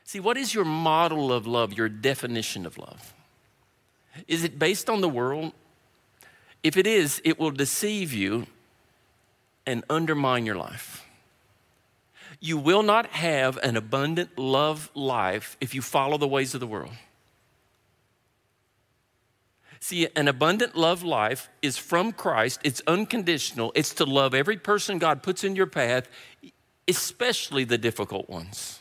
See, 0.04 0.20
what 0.20 0.36
is 0.36 0.54
your 0.54 0.64
model 0.64 1.32
of 1.32 1.46
love, 1.46 1.72
your 1.72 1.88
definition 1.88 2.66
of 2.66 2.78
love? 2.78 3.14
Is 4.28 4.44
it 4.44 4.58
based 4.58 4.88
on 4.88 5.00
the 5.00 5.08
world? 5.08 5.52
If 6.62 6.76
it 6.76 6.86
is, 6.86 7.20
it 7.24 7.38
will 7.38 7.50
deceive 7.50 8.12
you 8.12 8.46
and 9.66 9.82
undermine 9.88 10.46
your 10.46 10.56
life. 10.56 11.04
You 12.40 12.58
will 12.58 12.82
not 12.82 13.06
have 13.06 13.56
an 13.58 13.76
abundant 13.76 14.38
love 14.38 14.90
life 14.94 15.56
if 15.60 15.74
you 15.74 15.80
follow 15.80 16.18
the 16.18 16.28
ways 16.28 16.52
of 16.54 16.60
the 16.60 16.66
world. 16.66 16.92
See, 19.80 20.08
an 20.16 20.28
abundant 20.28 20.76
love 20.76 21.02
life 21.02 21.48
is 21.60 21.76
from 21.76 22.12
Christ, 22.12 22.60
it's 22.64 22.80
unconditional, 22.86 23.72
it's 23.74 23.92
to 23.94 24.04
love 24.04 24.32
every 24.32 24.56
person 24.56 24.98
God 24.98 25.22
puts 25.22 25.44
in 25.44 25.56
your 25.56 25.66
path, 25.66 26.08
especially 26.88 27.64
the 27.64 27.76
difficult 27.76 28.28
ones. 28.30 28.80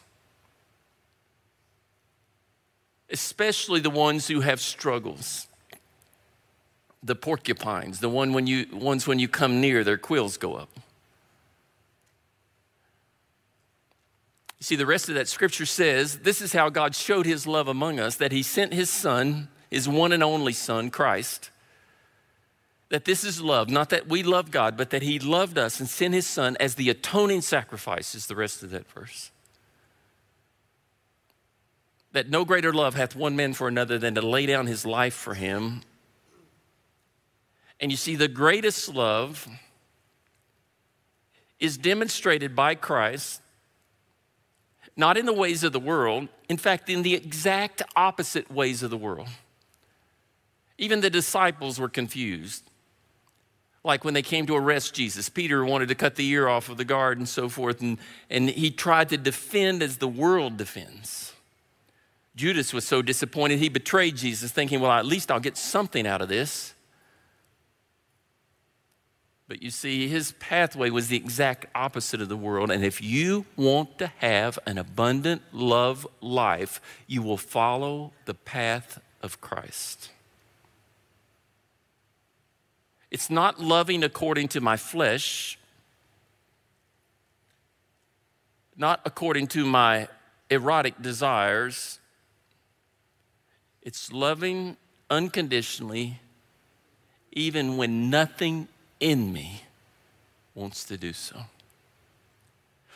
Especially 3.14 3.80
the 3.80 3.90
ones 3.90 4.28
who 4.28 4.42
have 4.42 4.60
struggles. 4.60 5.48
The 7.02 7.16
porcupines, 7.16 8.00
the 8.00 8.10
one 8.10 8.34
when 8.34 8.48
you, 8.48 8.66
ones 8.74 9.08
when 9.08 9.20
you 9.20 9.28
come 9.28 9.62
near, 9.62 9.84
their 9.84 9.98
quills 9.98 10.38
go 10.38 10.56
up. 10.56 10.70
You 14.64 14.66
see, 14.66 14.76
the 14.78 14.86
rest 14.86 15.10
of 15.10 15.16
that 15.16 15.28
scripture 15.28 15.66
says 15.66 16.20
this 16.20 16.42
is 16.42 16.54
how 16.54 16.70
God 16.70 16.96
showed 16.96 17.26
his 17.26 17.46
love 17.46 17.68
among 17.68 18.00
us 18.00 18.16
that 18.16 18.32
he 18.32 18.42
sent 18.42 18.74
his 18.74 18.90
son, 18.90 19.50
his 19.70 19.90
one 19.90 20.14
and 20.14 20.24
only 20.24 20.54
son, 20.54 20.90
Christ. 20.90 21.52
That 22.88 23.04
this 23.04 23.26
is 23.26 23.42
love, 23.42 23.70
not 23.70 23.90
that 23.90 24.08
we 24.08 24.24
love 24.24 24.52
God, 24.52 24.78
but 24.78 24.92
that 24.92 25.02
he 25.02 25.20
loved 25.20 25.58
us 25.58 25.82
and 25.82 25.90
sent 25.90 26.14
his 26.14 26.26
son 26.26 26.56
as 26.62 26.76
the 26.76 26.90
atoning 26.90 27.42
sacrifice, 27.42 28.16
is 28.16 28.28
the 28.28 28.38
rest 28.38 28.64
of 28.64 28.70
that 28.70 28.90
verse. 28.90 29.32
That 32.14 32.30
no 32.30 32.46
greater 32.46 32.72
love 32.72 32.96
hath 32.96 33.16
one 33.16 33.36
man 33.36 33.54
for 33.54 33.68
another 33.68 34.00
than 34.00 34.16
to 34.16 34.22
lay 34.22 34.46
down 34.46 34.68
his 34.68 34.86
life 34.86 35.14
for 35.14 35.34
him. 35.34 35.82
And 37.80 37.92
you 37.92 37.98
see, 37.98 38.16
the 38.16 38.28
greatest 38.28 38.88
love 38.88 39.48
is 41.60 41.78
demonstrated 41.78 42.56
by 42.56 42.76
Christ 42.76 43.42
not 44.96 45.18
in 45.18 45.26
the 45.26 45.34
ways 45.34 45.64
of 45.64 45.72
the 45.74 45.80
world, 45.80 46.28
in 46.50 46.58
fact, 46.58 46.90
in 46.90 47.02
the 47.02 47.16
exact 47.16 47.82
opposite 47.96 48.52
ways 48.52 48.84
of 48.84 48.90
the 48.90 48.98
world. 48.98 49.28
Even 50.78 51.02
the 51.02 51.10
disciples 51.10 51.80
were 51.80 51.90
confused. 51.90 52.64
Like 53.84 54.06
when 54.06 54.14
they 54.14 54.22
came 54.22 54.46
to 54.48 54.56
arrest 54.56 54.94
Jesus, 54.94 55.30
Peter 55.30 55.66
wanted 55.66 55.90
to 55.90 55.96
cut 55.96 56.16
the 56.16 56.28
ear 56.30 56.48
off 56.48 56.70
of 56.70 56.78
the 56.78 56.86
guard 56.86 57.18
and 57.18 57.28
so 57.28 57.50
forth, 57.50 57.82
and, 57.82 57.98
and 58.30 58.50
he 58.50 58.72
tried 58.72 59.10
to 59.10 59.18
defend 59.18 59.84
as 59.84 59.98
the 59.98 60.08
world 60.08 60.58
defends. 60.58 61.33
Judas 62.36 62.74
was 62.74 62.86
so 62.86 63.02
disappointed, 63.02 63.60
he 63.60 63.70
betrayed 63.70 64.16
Jesus, 64.16 64.52
thinking, 64.52 64.80
well, 64.80 64.92
at 64.92 65.06
least 65.06 65.32
I'll 65.32 65.40
get 65.40 65.58
something 65.58 66.08
out 66.08 66.22
of 66.22 66.30
this. 66.30 66.74
But 69.48 69.62
you 69.62 69.70
see, 69.70 70.08
his 70.08 70.32
pathway 70.40 70.90
was 70.90 71.10
the 71.10 71.18
exact 71.18 71.68
opposite 71.76 72.22
of 72.22 72.30
the 72.30 72.38
world. 72.38 72.72
And 72.72 72.84
if 72.84 73.02
you 73.04 73.46
want 73.56 74.00
to 74.00 74.08
have 74.18 74.58
an 74.66 74.80
abundant 74.80 75.44
love 75.52 76.08
life, 76.22 76.82
you 77.06 77.22
will 77.22 77.38
follow 77.38 78.14
the 78.26 78.34
path 78.34 79.00
of 79.22 79.42
Christ. 79.42 80.10
It's 83.12 83.30
not 83.30 83.60
loving 83.60 84.04
according 84.04 84.48
to 84.50 84.62
my 84.62 84.76
flesh, 84.76 85.60
not 88.76 89.02
according 89.06 89.48
to 89.48 89.68
my 89.68 90.08
erotic 90.50 91.00
desires. 91.00 92.00
It's 93.84 94.14
loving 94.14 94.78
unconditionally, 95.10 96.20
even 97.34 97.78
when 97.78 98.10
nothing 98.10 98.70
in 99.00 99.32
me 99.34 99.64
wants 100.56 100.86
to 100.86 100.98
do 100.98 101.12
so. 101.12 101.42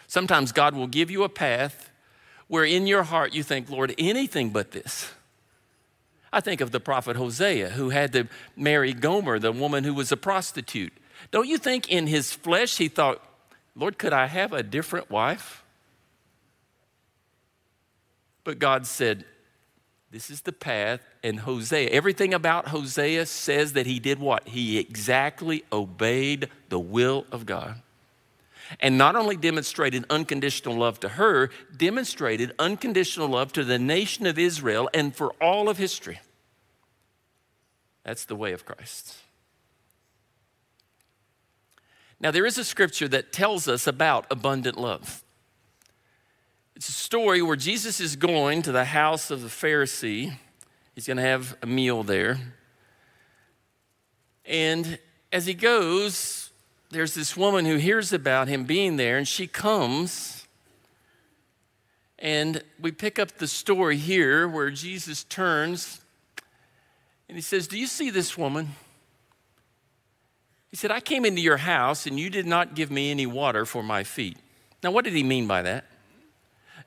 Sometimes 0.08 0.54
God 0.54 0.73
will 0.73 0.88
give 0.88 1.12
you 1.12 1.23
a 1.23 1.30
path 1.30 1.89
where 2.47 2.63
in 2.63 2.88
your 2.88 3.04
heart 3.04 3.34
you 3.34 3.43
think, 3.43 3.69
Lord, 3.69 3.93
anything 3.97 4.52
but 4.52 4.71
this. 4.71 5.12
I 6.32 6.39
think 6.39 6.62
of 6.62 6.71
the 6.71 6.80
prophet 6.80 7.17
Hosea 7.17 7.71
who 7.71 7.89
had 7.89 8.13
to 8.13 8.28
marry 8.56 8.93
Gomer, 8.93 9.39
the 9.39 9.52
woman 9.52 9.84
who 9.84 9.93
was 9.93 10.12
a 10.13 10.17
prostitute. 10.17 10.93
Don't 11.32 11.47
you 11.47 11.58
think 11.58 11.89
in 11.89 12.08
his 12.08 12.32
flesh 12.32 12.78
he 12.78 12.88
thought, 12.88 13.21
Lord, 13.76 13.97
could 13.97 14.13
I 14.13 14.28
have 14.28 14.54
a 14.54 14.63
different 14.63 15.10
wife? 15.10 15.63
But 18.45 18.60
God 18.60 18.88
said, 18.88 19.26
This 20.09 20.29
is 20.29 20.41
the 20.41 20.53
path 20.53 21.01
and 21.21 21.41
Hosea. 21.41 21.89
Everything 21.89 22.33
about 22.33 22.69
Hosea 22.69 23.25
says 23.25 23.73
that 23.73 23.85
he 23.85 23.99
did 23.99 24.19
what? 24.19 24.47
He 24.47 24.77
exactly 24.77 25.63
obeyed 25.71 26.49
the 26.69 26.79
will 26.79 27.25
of 27.31 27.45
God. 27.45 27.81
And 28.79 28.97
not 28.97 29.15
only 29.15 29.35
demonstrated 29.35 30.05
unconditional 30.09 30.75
love 30.75 30.99
to 31.01 31.09
her, 31.09 31.49
demonstrated 31.75 32.53
unconditional 32.59 33.29
love 33.29 33.53
to 33.53 33.63
the 33.63 33.79
nation 33.79 34.25
of 34.25 34.39
Israel 34.39 34.89
and 34.93 35.15
for 35.15 35.31
all 35.41 35.69
of 35.69 35.77
history. 35.77 36.19
That's 38.03 38.25
the 38.25 38.35
way 38.35 38.53
of 38.53 38.65
Christ. 38.65 39.17
Now, 42.19 42.31
there 42.31 42.45
is 42.45 42.57
a 42.57 42.63
scripture 42.63 43.07
that 43.09 43.31
tells 43.31 43.67
us 43.67 43.85
about 43.85 44.25
abundant 44.31 44.77
love. 44.77 45.23
It's 46.77 46.89
a 46.89 46.91
story 46.91 47.41
where 47.41 47.55
Jesus 47.55 47.99
is 47.99 48.15
going 48.15 48.61
to 48.61 48.71
the 48.71 48.85
house 48.85 49.31
of 49.31 49.41
the 49.41 49.47
Pharisee 49.47 50.37
He's 50.93 51.07
going 51.07 51.17
to 51.17 51.23
have 51.23 51.57
a 51.63 51.65
meal 51.65 52.03
there. 52.03 52.37
And 54.45 54.99
as 55.33 55.47
he 55.47 55.55
goes, 55.55 56.51
there's 56.91 57.15
this 57.15 57.35
woman 57.35 57.65
who 57.65 57.77
hears 57.77 58.13
about 58.13 58.47
him 58.47 58.63
being 58.65 58.97
there, 58.97 59.17
and 59.17 59.27
she 59.27 59.47
comes. 59.47 60.45
And 62.19 62.63
we 62.79 62.91
pick 62.91 63.17
up 63.17 63.39
the 63.39 63.47
story 63.47 63.97
here 63.97 64.47
where 64.47 64.69
Jesus 64.69 65.23
turns 65.23 66.01
and 67.27 67.35
he 67.35 67.41
says, 67.41 67.67
Do 67.67 67.79
you 67.79 67.87
see 67.87 68.11
this 68.11 68.37
woman? 68.37 68.75
He 70.69 70.77
said, 70.77 70.91
I 70.91 70.99
came 70.99 71.25
into 71.25 71.41
your 71.41 71.57
house 71.57 72.05
and 72.05 72.19
you 72.19 72.29
did 72.29 72.45
not 72.45 72.75
give 72.75 72.91
me 72.91 73.09
any 73.09 73.25
water 73.25 73.65
for 73.65 73.81
my 73.81 74.03
feet. 74.03 74.37
Now, 74.83 74.91
what 74.91 75.05
did 75.05 75.13
he 75.13 75.23
mean 75.23 75.47
by 75.47 75.63
that? 75.63 75.85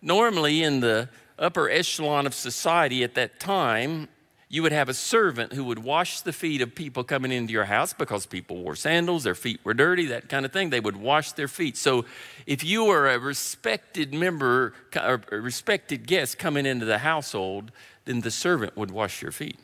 Normally, 0.02 0.62
in 0.62 0.80
the 0.80 1.08
upper 1.38 1.68
echelon 1.68 2.26
of 2.26 2.34
society 2.34 3.04
at 3.04 3.14
that 3.14 3.38
time, 3.38 4.08
you 4.48 4.62
would 4.62 4.72
have 4.72 4.88
a 4.88 4.94
servant 4.94 5.52
who 5.52 5.64
would 5.64 5.78
wash 5.78 6.22
the 6.22 6.32
feet 6.32 6.60
of 6.60 6.74
people 6.74 7.04
coming 7.04 7.30
into 7.30 7.52
your 7.52 7.66
house 7.66 7.92
because 7.92 8.26
people 8.26 8.56
wore 8.62 8.74
sandals, 8.74 9.22
their 9.22 9.36
feet 9.36 9.60
were 9.62 9.74
dirty, 9.74 10.06
that 10.06 10.28
kind 10.28 10.44
of 10.44 10.52
thing. 10.52 10.70
They 10.70 10.80
would 10.80 10.96
wash 10.96 11.32
their 11.32 11.46
feet. 11.46 11.76
So 11.76 12.04
if 12.46 12.64
you 12.64 12.84
were 12.84 13.08
a 13.08 13.18
respected 13.18 14.12
member, 14.12 14.74
a 14.94 15.18
respected 15.30 16.06
guest 16.06 16.36
coming 16.36 16.66
into 16.66 16.84
the 16.84 16.98
household, 16.98 17.70
then 18.06 18.22
the 18.22 18.30
servant 18.30 18.76
would 18.76 18.90
wash 18.90 19.22
your 19.22 19.30
feet. 19.30 19.58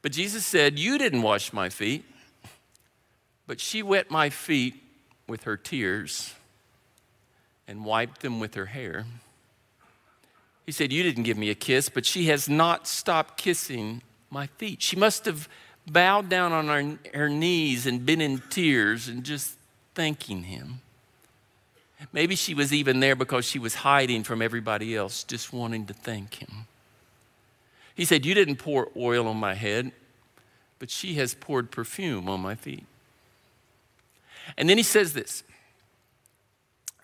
But 0.00 0.12
Jesus 0.12 0.46
said, 0.46 0.78
You 0.78 0.96
didn't 0.96 1.22
wash 1.22 1.52
my 1.52 1.68
feet, 1.68 2.06
but 3.46 3.60
she 3.60 3.82
wet 3.82 4.10
my 4.10 4.30
feet 4.30 4.82
with 5.26 5.42
her 5.42 5.58
tears 5.58 6.34
and 7.68 7.84
wiped 7.84 8.22
them 8.22 8.40
with 8.40 8.54
her 8.54 8.66
hair. 8.66 9.04
He 10.66 10.72
said, 10.72 10.92
You 10.92 11.02
didn't 11.02 11.22
give 11.22 11.38
me 11.38 11.50
a 11.50 11.54
kiss, 11.54 11.88
but 11.88 12.04
she 12.04 12.26
has 12.26 12.48
not 12.48 12.88
stopped 12.88 13.36
kissing 13.36 14.02
my 14.30 14.46
feet. 14.46 14.82
She 14.82 14.96
must 14.96 15.26
have 15.26 15.48
bowed 15.86 16.28
down 16.28 16.52
on 16.52 16.66
her, 16.68 16.98
her 17.18 17.28
knees 17.28 17.86
and 17.86 18.04
been 18.04 18.20
in 18.20 18.42
tears 18.50 19.08
and 19.08 19.22
just 19.22 19.56
thanking 19.94 20.44
him. 20.44 20.80
Maybe 22.12 22.36
she 22.36 22.54
was 22.54 22.72
even 22.72 23.00
there 23.00 23.16
because 23.16 23.44
she 23.44 23.58
was 23.58 23.76
hiding 23.76 24.22
from 24.22 24.40
everybody 24.40 24.94
else, 24.96 25.24
just 25.24 25.52
wanting 25.52 25.86
to 25.86 25.94
thank 25.94 26.34
him. 26.34 26.66
He 27.94 28.04
said, 28.04 28.24
You 28.24 28.34
didn't 28.34 28.56
pour 28.56 28.88
oil 28.96 29.26
on 29.26 29.36
my 29.36 29.54
head, 29.54 29.92
but 30.78 30.90
she 30.90 31.14
has 31.14 31.34
poured 31.34 31.70
perfume 31.70 32.28
on 32.28 32.40
my 32.40 32.54
feet. 32.54 32.86
And 34.56 34.68
then 34.68 34.76
he 34.76 34.84
says 34.84 35.12
this 35.12 35.42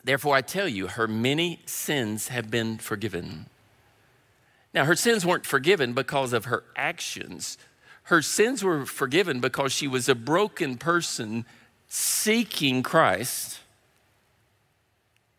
Therefore, 0.05 0.37
I 0.37 0.43
tell 0.43 0.69
you, 0.69 0.87
her 0.87 1.09
many 1.09 1.61
sins 1.65 2.29
have 2.29 2.51
been 2.51 2.77
forgiven. 2.77 3.47
Now, 4.75 4.85
her 4.85 4.97
sins 4.97 5.25
weren't 5.25 5.47
forgiven 5.47 5.95
because 5.95 6.33
of 6.33 6.45
her 6.45 6.65
actions. 6.77 7.57
Her 8.05 8.21
sins 8.21 8.63
were 8.63 8.85
forgiven 8.85 9.41
because 9.41 9.73
she 9.73 9.89
was 9.89 10.09
a 10.09 10.15
broken 10.15 10.77
person 10.77 11.47
seeking 11.89 12.83
Christ. 12.83 13.61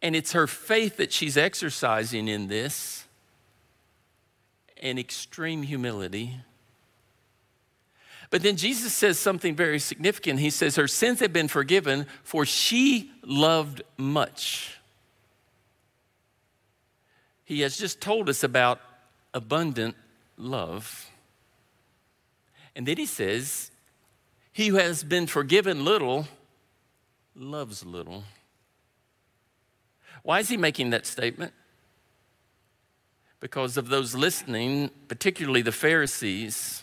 And 0.01 0.15
it's 0.15 0.32
her 0.32 0.47
faith 0.47 0.97
that 0.97 1.13
she's 1.13 1.38
exercising 1.38 2.28
in 2.28 2.47
this 2.47 3.06
and 4.82 4.97
extreme 4.97 5.63
humility. 5.63 6.38
But 8.29 8.41
then 8.41 8.57
Jesus 8.57 8.93
says 8.93 9.19
something 9.19 9.55
very 9.55 9.79
significant. 9.79 10.39
He 10.39 10.49
says, 10.49 10.75
Her 10.75 10.88
sins 10.88 11.19
have 11.19 11.33
been 11.33 11.47
forgiven, 11.47 12.07
for 12.23 12.45
she 12.45 13.11
loved 13.23 13.81
much. 13.97 14.79
He 17.43 17.61
has 17.61 17.77
just 17.77 18.01
told 18.01 18.27
us 18.27 18.43
about 18.43 18.81
abundant 19.33 19.95
love. 20.38 21.09
And 22.75 22.88
then 22.88 22.97
he 22.97 23.05
says, 23.05 23.71
He 24.51 24.67
who 24.67 24.77
has 24.77 25.03
been 25.03 25.27
forgiven 25.27 25.85
little 25.85 26.27
loves 27.35 27.85
little. 27.85 28.23
Why 30.23 30.39
is 30.39 30.49
he 30.49 30.57
making 30.57 30.89
that 30.89 31.05
statement? 31.05 31.53
Because 33.39 33.77
of 33.77 33.89
those 33.89 34.15
listening, 34.15 34.89
particularly 35.07 35.61
the 35.61 35.71
Pharisees, 35.71 36.81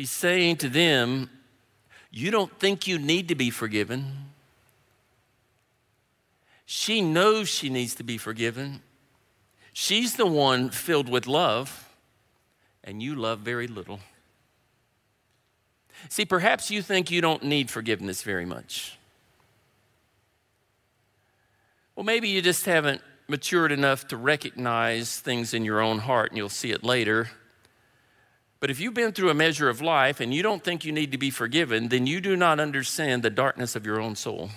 he's 0.00 0.10
saying 0.10 0.56
to 0.56 0.68
them, 0.70 1.28
You 2.10 2.30
don't 2.30 2.58
think 2.58 2.86
you 2.86 2.98
need 2.98 3.28
to 3.28 3.34
be 3.34 3.50
forgiven. 3.50 4.30
She 6.64 7.02
knows 7.02 7.50
she 7.50 7.68
needs 7.68 7.94
to 7.96 8.02
be 8.02 8.16
forgiven. 8.16 8.80
She's 9.74 10.14
the 10.16 10.26
one 10.26 10.70
filled 10.70 11.10
with 11.10 11.26
love, 11.26 11.86
and 12.82 13.02
you 13.02 13.14
love 13.14 13.40
very 13.40 13.66
little. 13.66 14.00
See, 16.08 16.24
perhaps 16.24 16.70
you 16.70 16.80
think 16.80 17.10
you 17.10 17.20
don't 17.20 17.42
need 17.42 17.70
forgiveness 17.70 18.22
very 18.22 18.46
much. 18.46 18.96
Well, 21.94 22.04
maybe 22.04 22.30
you 22.30 22.40
just 22.40 22.64
haven't 22.64 23.02
matured 23.28 23.70
enough 23.70 24.08
to 24.08 24.16
recognize 24.16 25.20
things 25.20 25.52
in 25.52 25.62
your 25.62 25.82
own 25.82 25.98
heart, 25.98 26.30
and 26.30 26.38
you'll 26.38 26.48
see 26.48 26.70
it 26.70 26.82
later. 26.82 27.28
But 28.60 28.68
if 28.68 28.78
you've 28.78 28.94
been 28.94 29.12
through 29.12 29.30
a 29.30 29.34
measure 29.34 29.70
of 29.70 29.80
life 29.80 30.20
and 30.20 30.34
you 30.34 30.42
don't 30.42 30.62
think 30.62 30.84
you 30.84 30.92
need 30.92 31.12
to 31.12 31.18
be 31.18 31.30
forgiven, 31.30 31.88
then 31.88 32.06
you 32.06 32.20
do 32.20 32.36
not 32.36 32.60
understand 32.60 33.22
the 33.22 33.30
darkness 33.30 33.74
of 33.74 33.86
your 33.86 33.98
own 33.98 34.14
soul, 34.14 34.50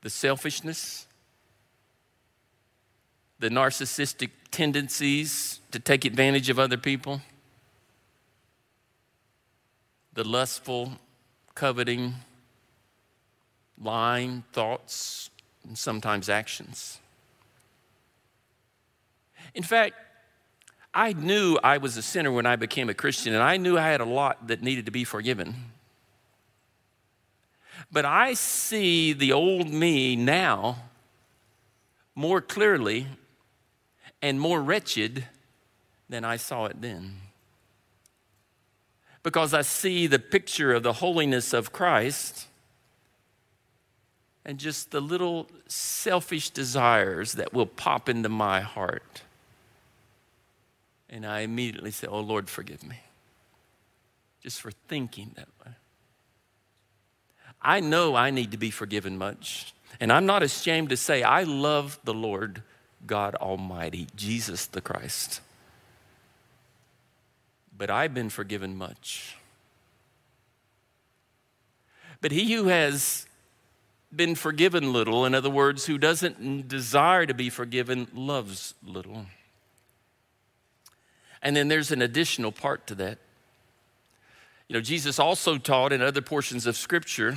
the 0.00 0.08
selfishness, 0.08 1.06
the 3.38 3.50
narcissistic 3.50 4.30
tendencies 4.50 5.60
to 5.70 5.78
take 5.78 6.06
advantage 6.06 6.48
of 6.48 6.58
other 6.58 6.78
people, 6.78 7.20
the 10.14 10.24
lustful, 10.24 10.92
coveting, 11.54 12.14
lying 13.78 14.44
thoughts, 14.54 15.28
and 15.68 15.76
sometimes 15.76 16.30
actions. 16.30 17.00
In 19.54 19.62
fact, 19.62 19.94
I 20.96 21.12
knew 21.12 21.58
I 21.62 21.76
was 21.76 21.98
a 21.98 22.02
sinner 22.02 22.32
when 22.32 22.46
I 22.46 22.56
became 22.56 22.88
a 22.88 22.94
Christian, 22.94 23.34
and 23.34 23.42
I 23.42 23.58
knew 23.58 23.76
I 23.76 23.82
had 23.82 24.00
a 24.00 24.06
lot 24.06 24.48
that 24.48 24.62
needed 24.62 24.86
to 24.86 24.90
be 24.90 25.04
forgiven. 25.04 25.54
But 27.92 28.06
I 28.06 28.32
see 28.32 29.12
the 29.12 29.30
old 29.30 29.68
me 29.68 30.16
now 30.16 30.78
more 32.14 32.40
clearly 32.40 33.08
and 34.22 34.40
more 34.40 34.62
wretched 34.62 35.26
than 36.08 36.24
I 36.24 36.38
saw 36.38 36.64
it 36.64 36.80
then. 36.80 37.16
Because 39.22 39.52
I 39.52 39.60
see 39.60 40.06
the 40.06 40.18
picture 40.18 40.72
of 40.72 40.82
the 40.82 40.94
holiness 40.94 41.52
of 41.52 41.74
Christ 41.74 42.46
and 44.46 44.58
just 44.58 44.92
the 44.92 45.00
little 45.00 45.46
selfish 45.68 46.48
desires 46.48 47.32
that 47.32 47.52
will 47.52 47.66
pop 47.66 48.08
into 48.08 48.30
my 48.30 48.62
heart. 48.62 49.24
And 51.08 51.24
I 51.24 51.40
immediately 51.40 51.90
say, 51.90 52.06
Oh 52.06 52.20
Lord, 52.20 52.48
forgive 52.48 52.82
me. 52.82 53.00
Just 54.42 54.60
for 54.60 54.70
thinking 54.88 55.32
that 55.36 55.48
way. 55.64 55.72
I 57.62 57.80
know 57.80 58.14
I 58.14 58.30
need 58.30 58.52
to 58.52 58.56
be 58.56 58.70
forgiven 58.70 59.18
much. 59.18 59.74
And 59.98 60.12
I'm 60.12 60.26
not 60.26 60.42
ashamed 60.42 60.90
to 60.90 60.96
say, 60.96 61.22
I 61.22 61.42
love 61.42 61.98
the 62.04 62.14
Lord 62.14 62.62
God 63.06 63.34
Almighty, 63.36 64.08
Jesus 64.14 64.66
the 64.66 64.80
Christ. 64.80 65.40
But 67.76 67.90
I've 67.90 68.14
been 68.14 68.30
forgiven 68.30 68.76
much. 68.76 69.36
But 72.20 72.32
he 72.32 72.52
who 72.54 72.64
has 72.66 73.26
been 74.14 74.34
forgiven 74.34 74.92
little, 74.92 75.26
in 75.26 75.34
other 75.34 75.50
words, 75.50 75.86
who 75.86 75.98
doesn't 75.98 76.68
desire 76.68 77.26
to 77.26 77.34
be 77.34 77.50
forgiven, 77.50 78.08
loves 78.14 78.74
little. 78.84 79.26
And 81.46 81.54
then 81.54 81.68
there's 81.68 81.92
an 81.92 82.02
additional 82.02 82.50
part 82.50 82.88
to 82.88 82.96
that. 82.96 83.18
You 84.66 84.74
know, 84.74 84.80
Jesus 84.80 85.20
also 85.20 85.58
taught 85.58 85.92
in 85.92 86.02
other 86.02 86.20
portions 86.20 86.66
of 86.66 86.76
Scripture 86.76 87.36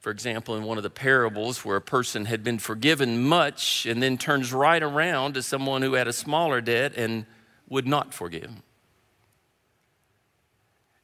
for 0.00 0.10
example, 0.10 0.56
in 0.56 0.62
one 0.62 0.76
of 0.76 0.82
the 0.82 0.90
parables 0.90 1.64
where 1.64 1.76
a 1.76 1.82
person 1.82 2.24
had 2.24 2.44
been 2.44 2.58
forgiven 2.58 3.22
much 3.22 3.84
and 3.84 4.02
then 4.02 4.16
turns 4.16 4.52
right 4.52 4.82
around 4.82 5.34
to 5.34 5.42
someone 5.42 5.82
who 5.82 5.94
had 5.94 6.06
a 6.06 6.12
smaller 6.12 6.60
debt 6.60 6.92
and 6.96 7.26
would 7.68 7.86
not 7.86 8.14
forgive. 8.14 8.50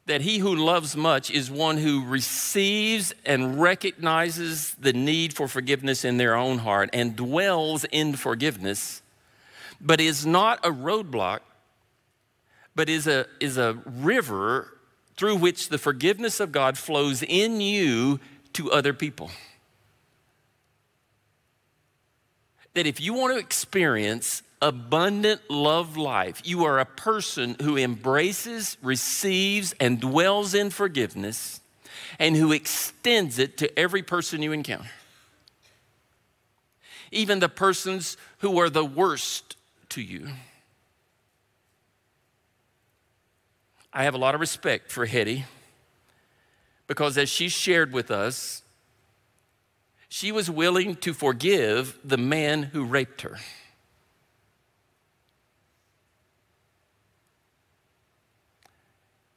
That 0.07 0.21
he 0.21 0.39
who 0.39 0.55
loves 0.55 0.97
much 0.97 1.31
is 1.31 1.51
one 1.51 1.79
who 1.79 2.05
receives 2.05 3.13
and 3.25 3.61
recognizes 3.61 4.75
the 4.75 4.93
need 4.93 5.35
for 5.35 5.49
forgiveness 5.49 6.05
in 6.05 6.19
their 6.19 6.37
own 6.37 6.59
heart 6.59 6.91
and 6.93 7.17
dwells 7.17 7.85
in 7.85 8.15
forgiveness, 8.15 9.03
but 9.81 10.01
is 10.01 10.25
not 10.25 10.65
a 10.65 10.71
roadblock, 10.71 11.41
but 12.75 12.89
is 12.89 13.07
a, 13.07 13.27
is 13.41 13.57
a 13.57 13.79
river 13.85 14.77
through 15.17 15.37
which 15.37 15.69
the 15.69 15.79
forgiveness 15.79 16.41
of 16.41 16.53
God 16.53 16.77
flows 16.77 17.23
in 17.23 17.61
you 17.61 18.21
to 18.55 18.73
other 18.73 18.93
people. 18.93 19.31
That 22.75 22.87
if 22.87 23.01
you 23.01 23.15
want 23.15 23.35
to 23.35 23.39
experience 23.39 24.43
abundant 24.61 25.43
love 25.49 25.97
life, 25.97 26.41
you 26.45 26.65
are 26.65 26.81
a 26.81 26.85
person 26.85 27.57
who 27.63 27.77
embraces, 27.77 28.77
receives, 28.83 29.75
and 29.79 30.01
dwells 30.01 30.55
in 30.55 30.71
forgiveness 30.71 31.61
and 32.19 32.37
who 32.37 32.53
extends 32.53 33.39
it 33.39 33.57
to 33.59 33.79
every 33.79 34.03
person 34.03 34.43
you 34.43 34.53
encounter. 34.53 34.91
Even 37.13 37.39
the 37.39 37.49
persons 37.49 38.17
who 38.39 38.59
are 38.59 38.71
the 38.71 38.85
worst 38.85 39.57
to 39.91 40.03
you. 40.03 40.29
I 43.97 44.03
have 44.03 44.15
a 44.15 44.19
lot 44.19 44.35
of 44.35 44.41
respect 44.41 44.91
for 44.91 45.07
Hetty 45.07 45.45
because 46.89 47.17
as 47.17 47.29
she 47.29 47.49
shared 47.49 47.93
with 47.93 48.11
us, 48.11 48.63
she 50.09 50.33
was 50.33 50.51
willing 50.51 50.97
to 50.97 51.15
forgive 51.15 51.97
the 52.05 52.19
man 52.19 52.65
who 52.65 52.85
raped 52.85 53.23
her. 53.23 53.39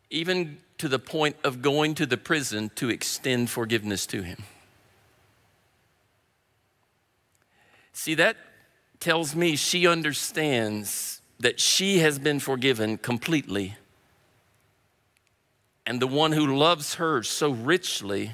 Even 0.10 0.58
to 0.80 0.88
the 0.88 1.00
point 1.00 1.36
of 1.44 1.62
going 1.62 1.94
to 1.96 2.08
the 2.08 2.18
prison 2.18 2.72
to 2.76 2.90
extend 2.90 3.52
forgiveness 3.52 4.08
to 4.08 4.24
him. 4.24 4.44
See, 7.94 8.16
that 8.16 8.38
tells 9.00 9.36
me 9.36 9.56
she 9.56 9.86
understands 9.86 11.22
that 11.40 11.60
she 11.60 12.00
has 12.00 12.18
been 12.18 12.40
forgiven 12.40 12.98
completely 12.98 13.76
and 15.88 16.02
the 16.02 16.06
one 16.06 16.34
who 16.34 16.58
loves 16.58 16.96
her 16.96 17.24
so 17.24 17.50
richly 17.50 18.34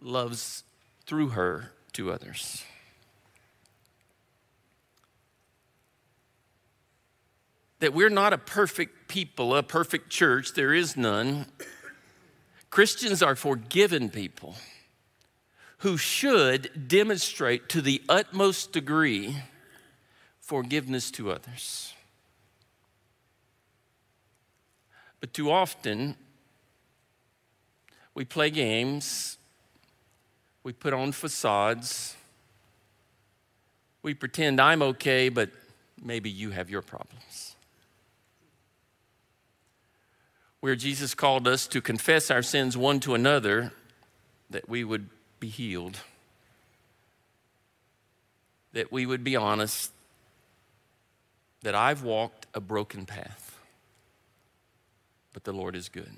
loves 0.00 0.64
through 1.06 1.28
her 1.28 1.70
to 1.92 2.10
others. 2.10 2.64
That 7.78 7.94
we're 7.94 8.10
not 8.10 8.32
a 8.32 8.38
perfect 8.38 9.06
people, 9.06 9.54
a 9.54 9.62
perfect 9.62 10.10
church, 10.10 10.54
there 10.54 10.74
is 10.74 10.96
none. 10.96 11.46
Christians 12.68 13.22
are 13.22 13.36
forgiven 13.36 14.10
people 14.10 14.56
who 15.78 15.96
should 15.96 16.88
demonstrate 16.88 17.68
to 17.68 17.80
the 17.80 18.02
utmost 18.08 18.72
degree 18.72 19.36
forgiveness 20.40 21.12
to 21.12 21.30
others. 21.30 21.94
But 25.22 25.32
too 25.32 25.50
often, 25.50 26.16
we 28.12 28.26
play 28.26 28.50
games 28.50 29.38
We 30.64 30.72
put 30.72 30.92
on 30.92 31.12
facades. 31.12 32.16
We 34.02 34.14
pretend 34.14 34.60
I'm 34.60 34.82
okay, 34.82 35.28
but 35.28 35.50
maybe 36.02 36.30
you 36.30 36.50
have 36.50 36.70
your 36.70 36.82
problems. 36.82 37.56
Where 40.60 40.76
Jesus 40.76 41.14
called 41.14 41.48
us 41.48 41.66
to 41.68 41.80
confess 41.80 42.30
our 42.30 42.42
sins 42.42 42.76
one 42.76 43.00
to 43.00 43.14
another, 43.14 43.72
that 44.50 44.68
we 44.68 44.84
would 44.84 45.08
be 45.40 45.48
healed, 45.48 45.98
that 48.72 48.92
we 48.92 49.04
would 49.06 49.24
be 49.24 49.34
honest, 49.34 49.90
that 51.62 51.74
I've 51.74 52.02
walked 52.02 52.46
a 52.54 52.60
broken 52.60 53.06
path, 53.06 53.41
but 55.32 55.44
the 55.44 55.52
Lord 55.52 55.76
is 55.76 55.88
good. 55.88 56.12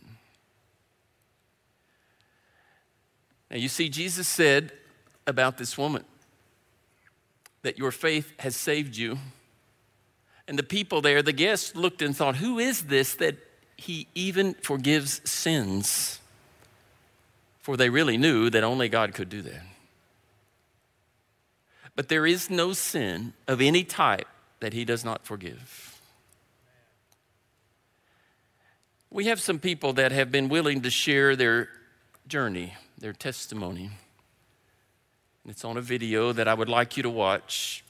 Now, 3.50 3.56
you 3.56 3.68
see, 3.68 3.88
Jesus 3.88 4.26
said 4.26 4.72
about 5.26 5.58
this 5.58 5.78
woman 5.78 6.04
that 7.62 7.78
your 7.78 7.90
faith 7.90 8.32
has 8.38 8.56
saved 8.56 8.96
you. 8.96 9.18
And 10.46 10.58
the 10.58 10.62
people 10.62 11.00
there, 11.00 11.22
the 11.22 11.32
guests, 11.32 11.74
looked 11.74 12.02
and 12.02 12.16
thought, 12.16 12.36
Who 12.36 12.58
is 12.58 12.82
this 12.82 13.14
that 13.14 13.36
he 13.76 14.06
even 14.14 14.54
forgives 14.54 15.20
sins? 15.28 16.20
For 17.60 17.76
they 17.76 17.88
really 17.88 18.18
knew 18.18 18.50
that 18.50 18.62
only 18.62 18.90
God 18.90 19.14
could 19.14 19.30
do 19.30 19.40
that. 19.42 19.62
But 21.96 22.08
there 22.08 22.26
is 22.26 22.50
no 22.50 22.72
sin 22.72 23.32
of 23.48 23.60
any 23.60 23.84
type 23.84 24.28
that 24.60 24.74
he 24.74 24.84
does 24.84 25.04
not 25.04 25.24
forgive. 25.24 25.93
We 29.14 29.26
have 29.26 29.40
some 29.40 29.60
people 29.60 29.92
that 29.92 30.10
have 30.10 30.32
been 30.32 30.48
willing 30.48 30.80
to 30.80 30.90
share 30.90 31.36
their 31.36 31.68
journey, 32.26 32.74
their 32.98 33.12
testimony. 33.12 33.92
It's 35.46 35.64
on 35.64 35.76
a 35.76 35.80
video 35.80 36.32
that 36.32 36.48
I 36.48 36.54
would 36.54 36.68
like 36.68 36.96
you 36.96 37.04
to 37.04 37.10
watch 37.10 37.84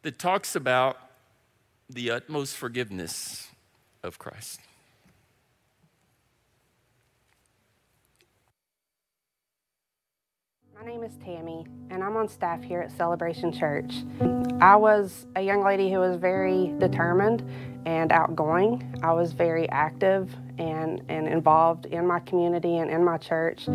that 0.00 0.18
talks 0.18 0.56
about 0.56 0.96
the 1.90 2.10
utmost 2.12 2.56
forgiveness 2.56 3.48
of 4.02 4.18
Christ. 4.18 4.58
My 10.74 10.86
name 10.86 11.04
is 11.04 11.14
Tammy, 11.22 11.66
and 11.90 12.02
I'm 12.02 12.16
on 12.16 12.26
staff 12.26 12.62
here 12.62 12.80
at 12.80 12.90
Celebration 12.90 13.52
Church. 13.52 13.92
I 14.64 14.76
was 14.76 15.26
a 15.36 15.42
young 15.42 15.62
lady 15.62 15.92
who 15.92 15.98
was 15.98 16.16
very 16.16 16.72
determined 16.78 17.46
and 17.84 18.10
outgoing. 18.10 18.98
I 19.02 19.12
was 19.12 19.34
very 19.34 19.68
active 19.68 20.34
and, 20.56 21.02
and 21.10 21.28
involved 21.28 21.84
in 21.84 22.06
my 22.06 22.20
community 22.20 22.78
and 22.78 22.90
in 22.90 23.04
my 23.04 23.18
church. 23.18 23.66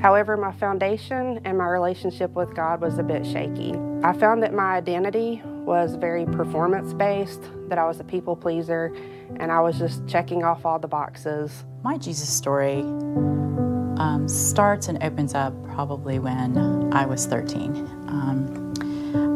However, 0.00 0.36
my 0.36 0.50
foundation 0.50 1.38
and 1.44 1.56
my 1.56 1.66
relationship 1.66 2.32
with 2.32 2.56
God 2.56 2.80
was 2.80 2.98
a 2.98 3.04
bit 3.04 3.24
shaky. 3.24 3.74
I 4.02 4.12
found 4.14 4.42
that 4.42 4.52
my 4.52 4.74
identity 4.74 5.40
was 5.44 5.94
very 5.94 6.26
performance 6.26 6.92
based, 6.92 7.42
that 7.68 7.78
I 7.78 7.86
was 7.86 8.00
a 8.00 8.04
people 8.04 8.34
pleaser, 8.34 8.92
and 9.38 9.52
I 9.52 9.60
was 9.60 9.78
just 9.78 10.08
checking 10.08 10.42
off 10.42 10.66
all 10.66 10.80
the 10.80 10.88
boxes. 10.88 11.62
My 11.84 11.96
Jesus 11.98 12.28
story 12.28 12.80
um, 12.80 14.26
starts 14.26 14.88
and 14.88 15.00
opens 15.04 15.34
up 15.34 15.54
probably 15.66 16.18
when 16.18 16.92
I 16.92 17.06
was 17.06 17.26
13. 17.26 17.76
Um, 18.08 18.51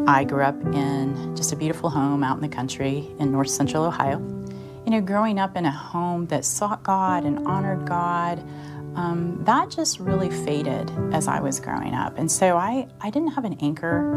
I 0.08 0.22
grew 0.22 0.42
up 0.42 0.54
in 0.66 1.34
just 1.34 1.52
a 1.52 1.56
beautiful 1.56 1.90
home 1.90 2.22
out 2.22 2.36
in 2.36 2.42
the 2.42 2.54
country 2.54 3.10
in 3.18 3.32
north 3.32 3.50
central 3.50 3.84
Ohio. 3.84 4.18
You 4.84 4.92
know, 4.92 5.00
growing 5.00 5.40
up 5.40 5.56
in 5.56 5.66
a 5.66 5.70
home 5.70 6.26
that 6.26 6.44
sought 6.44 6.84
God 6.84 7.24
and 7.24 7.44
honored 7.44 7.88
God, 7.88 8.38
um, 8.94 9.42
that 9.44 9.68
just 9.68 9.98
really 9.98 10.30
faded 10.30 10.92
as 11.12 11.26
I 11.26 11.40
was 11.40 11.58
growing 11.58 11.92
up. 11.92 12.18
And 12.18 12.30
so 12.30 12.56
I, 12.56 12.86
I 13.00 13.10
didn't 13.10 13.32
have 13.32 13.44
an 13.44 13.54
anchor. 13.60 14.14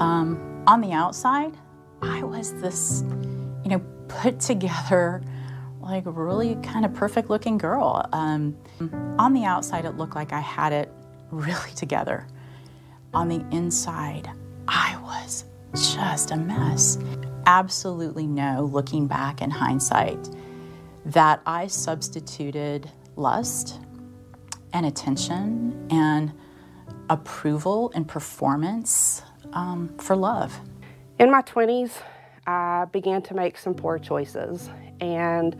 Um, 0.00 0.64
on 0.66 0.80
the 0.80 0.90
outside, 0.90 1.56
I 2.02 2.24
was 2.24 2.52
this, 2.60 3.04
you 3.62 3.70
know, 3.70 3.78
put 4.08 4.40
together, 4.40 5.22
like 5.80 6.02
really 6.06 6.56
kind 6.56 6.84
of 6.84 6.92
perfect 6.92 7.30
looking 7.30 7.56
girl. 7.56 8.04
Um, 8.12 8.56
on 9.16 9.32
the 9.32 9.44
outside, 9.44 9.84
it 9.84 9.96
looked 9.96 10.16
like 10.16 10.32
I 10.32 10.40
had 10.40 10.72
it 10.72 10.90
really 11.30 11.70
together. 11.76 12.26
On 13.12 13.28
the 13.28 13.46
inside, 13.52 14.28
I 14.68 14.98
was 15.02 15.44
just 15.74 16.30
a 16.30 16.36
mess. 16.36 16.98
Absolutely 17.46 18.26
no, 18.26 18.68
looking 18.72 19.06
back 19.06 19.42
in 19.42 19.50
hindsight, 19.50 20.30
that 21.06 21.40
I 21.46 21.66
substituted 21.66 22.90
lust 23.16 23.80
and 24.72 24.86
attention 24.86 25.86
and 25.90 26.32
approval 27.10 27.92
and 27.94 28.08
performance 28.08 29.22
um, 29.52 29.94
for 29.98 30.16
love. 30.16 30.58
In 31.18 31.30
my 31.30 31.42
20s, 31.42 31.92
I 32.46 32.86
began 32.92 33.22
to 33.22 33.34
make 33.34 33.56
some 33.58 33.74
poor 33.74 33.98
choices, 33.98 34.68
and 35.00 35.54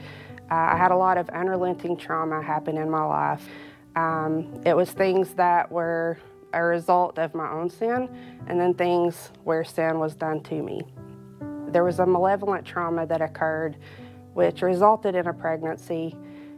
uh, 0.51 0.55
I 0.55 0.77
had 0.77 0.91
a 0.91 0.97
lot 0.97 1.17
of 1.17 1.29
unrelenting 1.31 1.97
trauma 1.97 2.43
happen 2.43 2.77
in 2.77 2.91
my 2.91 3.05
life. 3.05 3.47
Um, 3.97 4.61
it 4.67 4.77
was 4.77 4.91
things 4.91 5.35
that 5.35 5.71
were 5.71 6.19
a 6.55 6.63
result 6.63 7.19
of 7.19 7.35
my 7.35 7.51
own 7.51 7.69
sin, 7.69 8.09
and 8.47 8.61
then 8.61 8.75
things 8.75 9.31
where 9.45 9.65
sin 9.65 9.99
was 9.99 10.15
done 10.15 10.43
to 10.45 10.63
me. 10.63 10.83
There 11.69 11.85
was 11.85 11.99
a 11.99 12.07
malevolent 12.07 12.65
trauma 12.65 13.07
that 13.07 13.21
occurred, 13.21 13.77
which 14.35 14.63
resulted 14.63 15.15
in 15.15 15.27
a 15.27 15.33
pregnancy, 15.33 16.17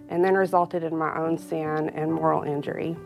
and 0.09 0.25
then 0.25 0.35
resulted 0.35 0.85
in 0.85 0.97
my 0.97 1.17
own 1.19 1.39
sin 1.39 1.91
and 1.91 2.13
moral 2.13 2.43
injury. 2.43 2.97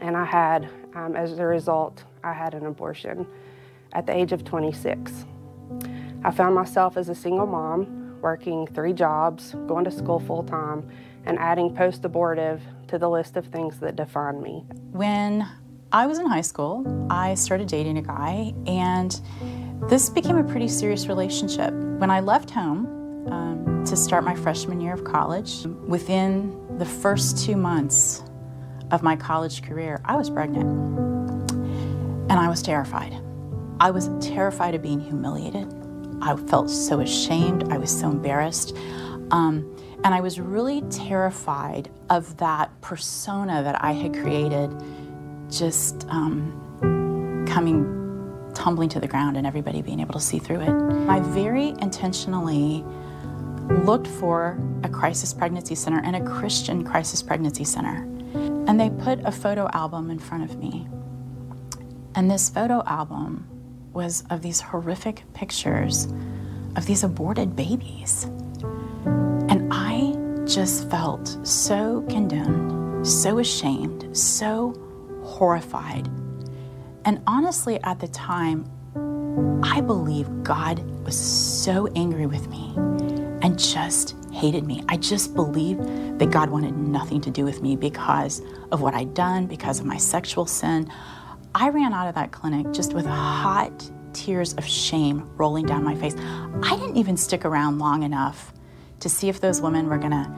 And 0.00 0.16
I 0.16 0.24
had, 0.24 0.68
um, 0.94 1.16
as 1.16 1.38
a 1.38 1.46
result, 1.46 2.04
I 2.22 2.32
had 2.32 2.54
an 2.54 2.66
abortion 2.66 3.26
at 3.92 4.06
the 4.06 4.16
age 4.16 4.32
of 4.32 4.44
26. 4.44 5.24
I 6.24 6.30
found 6.30 6.54
myself 6.54 6.96
as 6.96 7.08
a 7.08 7.14
single 7.14 7.46
mom, 7.46 8.18
working 8.20 8.66
three 8.66 8.92
jobs, 8.92 9.54
going 9.66 9.84
to 9.84 9.90
school 9.90 10.20
full 10.20 10.42
time, 10.42 10.88
and 11.24 11.38
adding 11.38 11.74
post 11.74 12.04
abortive 12.04 12.62
to 12.88 12.98
the 12.98 13.08
list 13.08 13.36
of 13.36 13.46
things 13.46 13.78
that 13.80 13.96
define 13.96 14.42
me. 14.42 14.64
When 14.92 15.46
I 15.90 16.06
was 16.06 16.18
in 16.18 16.26
high 16.26 16.42
school, 16.42 17.06
I 17.08 17.34
started 17.34 17.68
dating 17.68 17.96
a 17.96 18.02
guy, 18.02 18.52
and 18.66 19.18
this 19.88 20.10
became 20.10 20.36
a 20.36 20.44
pretty 20.44 20.68
serious 20.68 21.06
relationship. 21.06 21.72
When 21.72 22.10
I 22.10 22.20
left 22.20 22.50
home 22.50 23.26
um, 23.32 23.84
to 23.86 23.96
start 23.96 24.22
my 24.22 24.34
freshman 24.34 24.82
year 24.82 24.92
of 24.92 25.04
college, 25.04 25.64
within 25.86 26.76
the 26.76 26.84
first 26.84 27.42
two 27.42 27.56
months 27.56 28.22
of 28.90 29.02
my 29.02 29.16
college 29.16 29.62
career, 29.62 29.98
I 30.04 30.16
was 30.16 30.28
pregnant. 30.28 30.68
And 31.50 32.32
I 32.32 32.50
was 32.50 32.62
terrified. 32.62 33.18
I 33.80 33.90
was 33.90 34.10
terrified 34.20 34.74
of 34.74 34.82
being 34.82 35.00
humiliated. 35.00 35.72
I 36.20 36.36
felt 36.36 36.68
so 36.68 37.00
ashamed. 37.00 37.72
I 37.72 37.78
was 37.78 37.98
so 37.98 38.10
embarrassed. 38.10 38.76
Um, 39.30 39.74
and 40.04 40.14
I 40.14 40.20
was 40.20 40.38
really 40.38 40.82
terrified 40.90 41.90
of 42.10 42.36
that 42.36 42.78
persona 42.82 43.62
that 43.62 43.82
I 43.82 43.92
had 43.92 44.12
created 44.12 44.70
just 45.50 46.06
um, 46.08 47.46
coming 47.48 47.98
tumbling 48.54 48.88
to 48.88 49.00
the 49.00 49.06
ground 49.06 49.36
and 49.36 49.46
everybody 49.46 49.82
being 49.82 50.00
able 50.00 50.14
to 50.14 50.20
see 50.20 50.38
through 50.38 50.60
it. 50.60 51.08
I 51.08 51.20
very 51.20 51.68
intentionally 51.80 52.84
looked 53.84 54.06
for 54.06 54.58
a 54.82 54.88
crisis 54.88 55.32
pregnancy 55.32 55.74
center 55.74 56.00
and 56.04 56.16
a 56.16 56.24
Christian 56.24 56.84
crisis 56.84 57.22
pregnancy 57.22 57.64
center. 57.64 58.02
And 58.66 58.78
they 58.80 58.90
put 58.90 59.20
a 59.24 59.32
photo 59.32 59.68
album 59.72 60.10
in 60.10 60.18
front 60.18 60.44
of 60.44 60.58
me. 60.58 60.88
And 62.14 62.30
this 62.30 62.48
photo 62.50 62.82
album 62.84 63.46
was 63.92 64.24
of 64.30 64.42
these 64.42 64.60
horrific 64.60 65.22
pictures 65.34 66.08
of 66.76 66.86
these 66.86 67.04
aborted 67.04 67.54
babies. 67.56 68.24
And 69.04 69.68
I 69.72 70.14
just 70.46 70.90
felt 70.90 71.38
so 71.46 72.02
condemned, 72.08 73.06
so 73.06 73.38
ashamed, 73.38 74.16
so 74.16 74.74
horrified. 75.38 76.08
And 77.04 77.22
honestly, 77.26 77.80
at 77.84 78.00
the 78.00 78.08
time, 78.08 78.68
I 79.62 79.80
believe 79.80 80.42
God 80.42 80.80
was 81.04 81.16
so 81.16 81.86
angry 81.94 82.26
with 82.26 82.48
me 82.48 82.74
and 82.76 83.56
just 83.56 84.16
hated 84.32 84.66
me. 84.66 84.82
I 84.88 84.96
just 84.96 85.36
believed 85.36 86.18
that 86.18 86.30
God 86.30 86.50
wanted 86.50 86.76
nothing 86.76 87.20
to 87.20 87.30
do 87.30 87.44
with 87.44 87.62
me 87.62 87.76
because 87.76 88.42
of 88.72 88.80
what 88.80 88.94
I'd 88.94 89.14
done, 89.14 89.46
because 89.46 89.78
of 89.78 89.86
my 89.86 89.96
sexual 89.96 90.44
sin. 90.44 90.90
I 91.54 91.68
ran 91.68 91.92
out 91.92 92.08
of 92.08 92.16
that 92.16 92.32
clinic 92.32 92.72
just 92.72 92.92
with 92.92 93.06
hot 93.06 93.90
tears 94.12 94.54
of 94.54 94.66
shame 94.66 95.30
rolling 95.36 95.66
down 95.66 95.84
my 95.84 95.94
face. 95.94 96.16
I 96.64 96.76
didn't 96.76 96.96
even 96.96 97.16
stick 97.16 97.44
around 97.44 97.78
long 97.78 98.02
enough 98.02 98.52
to 99.00 99.08
see 99.08 99.28
if 99.28 99.40
those 99.40 99.60
women 99.60 99.86
were 99.86 99.98
going 99.98 100.10
to 100.10 100.28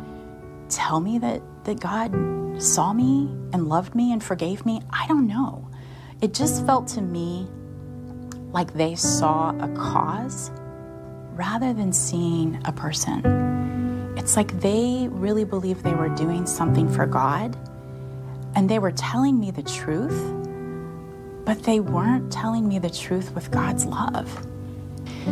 tell 0.69 1.01
me 1.01 1.19
that, 1.19 1.41
that 1.65 1.81
God 1.81 2.13
saw 2.61 2.92
me 2.92 3.29
and 3.53 3.68
loved 3.68 3.94
me 3.94 4.12
and 4.12 4.23
forgave 4.23 4.64
me. 4.66 4.83
I 4.90 5.07
don't 5.07 5.27
know. 5.27 5.68
It 6.20 6.35
just 6.35 6.66
felt 6.66 6.87
to 6.88 7.01
me 7.01 7.49
like 8.53 8.75
they 8.75 8.94
saw 8.94 9.51
a 9.59 9.68
cause 9.68 10.51
rather 11.33 11.73
than 11.73 11.92
seeing 11.92 12.61
a 12.64 12.73
person. 12.73 14.14
It's 14.16 14.37
like 14.37 14.61
they 14.61 15.09
really 15.11 15.44
believed 15.44 15.83
they 15.83 15.94
were 15.94 16.09
doing 16.11 16.46
something 16.46 16.88
for 16.88 17.07
God, 17.07 17.57
And 18.55 18.68
they 18.68 18.79
were 18.79 18.92
telling 18.92 19.38
me 19.38 19.51
the 19.51 19.62
truth, 19.62 20.20
but 21.44 21.62
they 21.62 21.81
weren't 21.81 22.33
telling 22.33 22.68
me 22.68 22.79
the 22.79 22.90
truth 22.90 23.33
with 23.35 23.51
God's 23.51 23.87
love. 23.87 24.46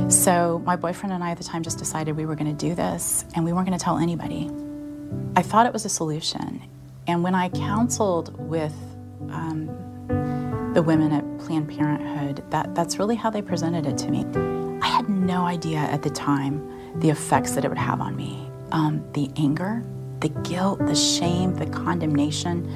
So 0.09 0.63
my 0.65 0.77
boyfriend 0.77 1.13
and 1.13 1.25
I 1.25 1.33
at 1.33 1.39
the 1.39 1.45
time 1.45 1.63
just 1.63 1.79
decided 1.79 2.17
we 2.17 2.27
were 2.27 2.37
going 2.37 2.57
to 2.57 2.67
do 2.67 2.75
this 2.75 3.25
and 3.35 3.45
we 3.45 3.53
weren't 3.53 3.67
going 3.67 3.79
to 3.79 3.85
tell 3.85 3.99
anybody. 3.99 4.51
I 5.37 5.43
thought 5.43 5.67
it 5.67 5.73
was 5.73 5.85
a 5.85 5.89
solution. 5.89 6.63
And 7.09 7.23
when 7.23 7.35
I 7.35 7.49
counseled 7.49 8.39
with 8.39 8.75
um, 9.31 9.67
the 10.75 10.83
women 10.83 11.11
at 11.11 11.25
Planned 11.39 11.71
Parenthood, 11.71 12.45
that, 12.51 12.75
that's 12.75 12.99
really 12.99 13.17
how 13.17 13.31
they 13.31 13.41
presented 13.41 13.87
it 13.87 13.97
to 13.99 14.11
me. 14.11 14.27
I 14.83 14.87
had 14.87 15.09
no 15.09 15.47
idea 15.47 15.79
at 15.79 16.03
the 16.03 16.11
time 16.11 17.01
the 17.01 17.09
effects 17.09 17.53
that 17.53 17.65
it 17.65 17.69
would 17.69 17.79
have 17.79 18.03
on 18.03 18.15
me 18.15 18.51
um, 18.73 19.03
the 19.15 19.31
anger, 19.39 19.83
the 20.21 20.29
guilt, 20.29 20.81
the 20.81 20.95
shame, 20.95 21.55
the 21.55 21.65
condemnation. 21.65 22.71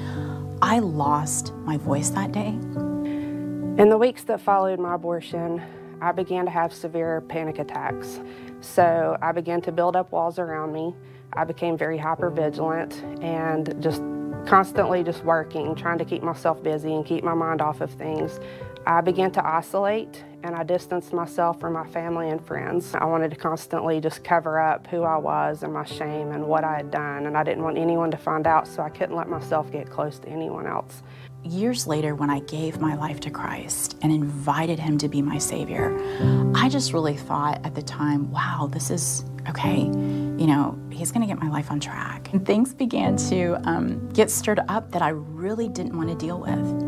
I 0.63 0.79
lost 0.79 1.53
my 1.57 1.77
voice 1.77 2.09
that 2.09 2.31
day. 2.31 2.47
In 2.47 3.89
the 3.89 3.97
weeks 3.97 4.23
that 4.23 4.41
followed 4.41 4.79
my 4.79 4.95
abortion, 4.95 5.61
I 6.01 6.11
began 6.11 6.45
to 6.45 6.51
have 6.51 6.73
severe 6.73 7.21
panic 7.21 7.59
attacks. 7.59 8.19
So 8.61 9.15
I 9.21 9.31
began 9.31 9.61
to 9.61 9.71
build 9.71 9.95
up 9.95 10.11
walls 10.11 10.39
around 10.39 10.73
me. 10.73 10.95
I 11.33 11.43
became 11.43 11.77
very 11.77 11.99
hyper 11.99 12.31
vigilant 12.31 13.03
and 13.21 13.79
just 13.79 14.01
constantly 14.45 15.03
just 15.03 15.23
working, 15.23 15.75
trying 15.75 15.97
to 15.97 16.05
keep 16.05 16.23
myself 16.23 16.61
busy 16.63 16.93
and 16.93 17.05
keep 17.05 17.23
my 17.23 17.33
mind 17.33 17.61
off 17.61 17.81
of 17.81 17.91
things. 17.91 18.39
I 18.85 19.01
began 19.01 19.31
to 19.31 19.45
isolate 19.45 20.23
and 20.43 20.55
I 20.55 20.63
distanced 20.63 21.13
myself 21.13 21.59
from 21.59 21.73
my 21.73 21.87
family 21.87 22.29
and 22.29 22.45
friends. 22.45 22.93
I 22.95 23.05
wanted 23.05 23.31
to 23.31 23.37
constantly 23.37 24.01
just 24.01 24.23
cover 24.25 24.59
up 24.59 24.87
who 24.87 25.03
I 25.03 25.17
was 25.17 25.63
and 25.63 25.73
my 25.73 25.85
shame 25.85 26.31
and 26.31 26.45
what 26.47 26.65
I 26.65 26.75
had 26.75 26.91
done, 26.91 27.25
and 27.27 27.37
I 27.37 27.43
didn't 27.43 27.63
want 27.63 27.77
anyone 27.77 28.11
to 28.11 28.17
find 28.17 28.45
out, 28.45 28.67
so 28.67 28.83
I 28.83 28.89
couldn't 28.89 29.15
let 29.15 29.29
myself 29.29 29.71
get 29.71 29.89
close 29.89 30.19
to 30.19 30.27
anyone 30.27 30.67
else. 30.67 31.01
Years 31.45 31.87
later, 31.87 32.13
when 32.13 32.29
I 32.29 32.39
gave 32.41 32.81
my 32.81 32.95
life 32.95 33.21
to 33.21 33.29
Christ 33.29 33.97
and 34.01 34.11
invited 34.11 34.79
Him 34.79 34.97
to 34.97 35.07
be 35.07 35.21
my 35.21 35.37
Savior, 35.37 35.97
I 36.55 36.67
just 36.67 36.91
really 36.91 37.15
thought 37.15 37.65
at 37.65 37.75
the 37.75 37.81
time, 37.81 38.29
wow, 38.31 38.69
this 38.71 38.89
is 38.89 39.23
okay, 39.47 39.89
you 40.37 40.47
know, 40.47 40.79
He's 40.91 41.11
gonna 41.11 41.27
get 41.27 41.39
my 41.39 41.49
life 41.49 41.71
on 41.71 41.79
track. 41.79 42.31
And 42.33 42.45
things 42.45 42.73
began 42.73 43.17
to 43.29 43.59
um, 43.65 44.09
get 44.09 44.31
stirred 44.31 44.59
up 44.67 44.91
that 44.91 45.01
I 45.01 45.09
really 45.09 45.67
didn't 45.67 45.95
want 45.97 46.09
to 46.09 46.15
deal 46.15 46.39
with. 46.39 46.83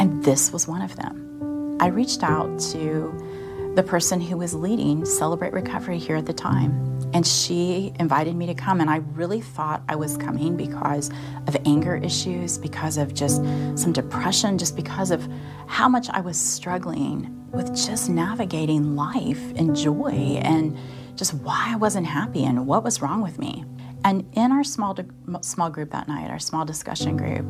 And 0.00 0.22
this 0.24 0.52
was 0.52 0.66
one 0.66 0.82
of 0.82 0.96
them. 0.96 1.78
I 1.80 1.86
reached 1.86 2.22
out 2.22 2.58
to 2.72 3.72
the 3.74 3.82
person 3.82 4.20
who 4.20 4.36
was 4.36 4.54
leading 4.54 5.04
Celebrate 5.04 5.52
Recovery 5.52 5.98
here 5.98 6.16
at 6.16 6.26
the 6.26 6.32
time, 6.32 6.70
and 7.14 7.26
she 7.26 7.92
invited 7.98 8.34
me 8.34 8.46
to 8.46 8.54
come. 8.54 8.80
And 8.80 8.90
I 8.90 8.96
really 8.96 9.40
thought 9.40 9.82
I 9.88 9.96
was 9.96 10.16
coming 10.16 10.56
because 10.56 11.10
of 11.46 11.56
anger 11.64 11.96
issues, 11.96 12.58
because 12.58 12.96
of 12.96 13.14
just 13.14 13.36
some 13.76 13.92
depression, 13.92 14.58
just 14.58 14.76
because 14.76 15.10
of 15.10 15.26
how 15.66 15.88
much 15.88 16.08
I 16.10 16.20
was 16.20 16.38
struggling 16.38 17.36
with 17.52 17.74
just 17.74 18.10
navigating 18.10 18.96
life 18.96 19.52
and 19.56 19.74
joy 19.76 20.40
and 20.42 20.76
just 21.20 21.34
why 21.34 21.66
I 21.68 21.76
wasn't 21.76 22.06
happy 22.06 22.46
and 22.46 22.66
what 22.66 22.82
was 22.82 23.02
wrong 23.02 23.20
with 23.20 23.38
me. 23.38 23.66
And 24.06 24.26
in 24.32 24.52
our 24.52 24.64
small, 24.64 24.96
small 25.42 25.68
group 25.68 25.90
that 25.90 26.08
night, 26.08 26.30
our 26.30 26.38
small 26.38 26.64
discussion 26.64 27.18
group, 27.18 27.44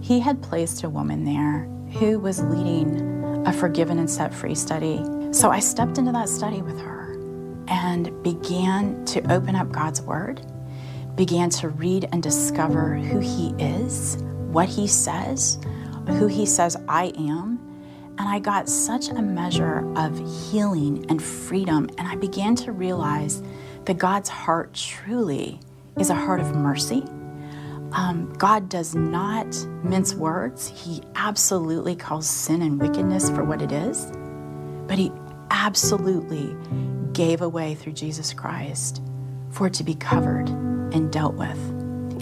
he 0.00 0.20
had 0.20 0.40
placed 0.40 0.84
a 0.84 0.88
woman 0.88 1.24
there 1.24 1.68
who 1.98 2.20
was 2.20 2.40
leading 2.44 3.44
a 3.44 3.52
forgiven 3.52 3.98
and 3.98 4.08
set 4.08 4.32
free 4.32 4.54
study. 4.54 5.04
So 5.32 5.50
I 5.50 5.58
stepped 5.58 5.98
into 5.98 6.12
that 6.12 6.28
study 6.28 6.62
with 6.62 6.78
her 6.78 7.18
and 7.66 8.22
began 8.22 9.04
to 9.06 9.32
open 9.32 9.56
up 9.56 9.72
God's 9.72 10.00
Word, 10.00 10.40
began 11.16 11.50
to 11.50 11.70
read 11.70 12.08
and 12.12 12.22
discover 12.22 12.94
who 12.94 13.18
He 13.18 13.48
is, 13.58 14.22
what 14.52 14.68
He 14.68 14.86
says, 14.86 15.58
who 16.06 16.28
He 16.28 16.46
says 16.46 16.76
I 16.88 17.06
am. 17.18 17.58
And 18.18 18.28
I 18.28 18.38
got 18.38 18.68
such 18.68 19.08
a 19.08 19.22
measure 19.22 19.90
of 19.96 20.18
healing 20.50 21.06
and 21.08 21.22
freedom. 21.22 21.88
And 21.98 22.08
I 22.08 22.16
began 22.16 22.54
to 22.56 22.72
realize 22.72 23.42
that 23.84 23.98
God's 23.98 24.28
heart 24.28 24.74
truly 24.74 25.60
is 25.98 26.10
a 26.10 26.14
heart 26.14 26.40
of 26.40 26.54
mercy 26.54 27.04
um, 27.92 28.32
God 28.34 28.68
does 28.68 28.94
not 28.94 29.46
mince 29.82 30.14
words. 30.14 30.68
He 30.68 31.02
absolutely 31.14 31.96
calls 31.96 32.28
sin 32.28 32.62
and 32.62 32.80
wickedness 32.80 33.30
for 33.30 33.44
what 33.44 33.62
it 33.62 33.72
is, 33.72 34.10
but 34.86 34.98
He 34.98 35.10
absolutely 35.50 36.54
gave 37.12 37.40
away 37.40 37.74
through 37.74 37.92
Jesus 37.92 38.32
Christ 38.32 39.02
for 39.50 39.68
it 39.68 39.74
to 39.74 39.84
be 39.84 39.94
covered 39.94 40.48
and 40.48 41.10
dealt 41.10 41.34
with. 41.34 41.77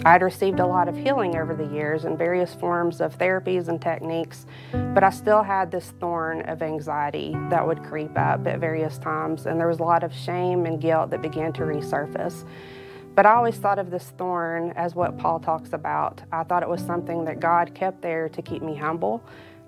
I'd 0.07 0.21
received 0.21 0.61
a 0.61 0.65
lot 0.65 0.87
of 0.87 0.95
healing 0.95 1.35
over 1.35 1.53
the 1.53 1.65
years 1.65 2.05
in 2.05 2.15
various 2.15 2.53
forms 2.53 3.01
of 3.01 3.17
therapies 3.17 3.67
and 3.67 3.81
techniques, 3.81 4.45
but 4.71 5.03
I 5.03 5.09
still 5.09 5.43
had 5.43 5.69
this 5.69 5.91
thorn 5.99 6.43
of 6.43 6.61
anxiety 6.61 7.35
that 7.49 7.67
would 7.67 7.83
creep 7.83 8.17
up 8.17 8.47
at 8.47 8.61
various 8.61 8.97
times, 8.97 9.47
and 9.47 9.59
there 9.59 9.67
was 9.67 9.79
a 9.79 9.83
lot 9.83 10.03
of 10.03 10.13
shame 10.13 10.65
and 10.65 10.79
guilt 10.79 11.09
that 11.09 11.21
began 11.21 11.51
to 11.53 11.63
resurface. 11.63 12.47
But 13.15 13.25
I 13.25 13.33
always 13.33 13.57
thought 13.57 13.79
of 13.79 13.91
this 13.91 14.13
thorn 14.17 14.71
as 14.77 14.95
what 14.95 15.17
Paul 15.17 15.41
talks 15.41 15.73
about. 15.73 16.21
I 16.31 16.43
thought 16.43 16.63
it 16.63 16.69
was 16.69 16.79
something 16.79 17.25
that 17.25 17.41
God 17.41 17.75
kept 17.75 18.01
there 18.01 18.29
to 18.29 18.41
keep 18.41 18.61
me 18.61 18.77
humble 18.77 19.21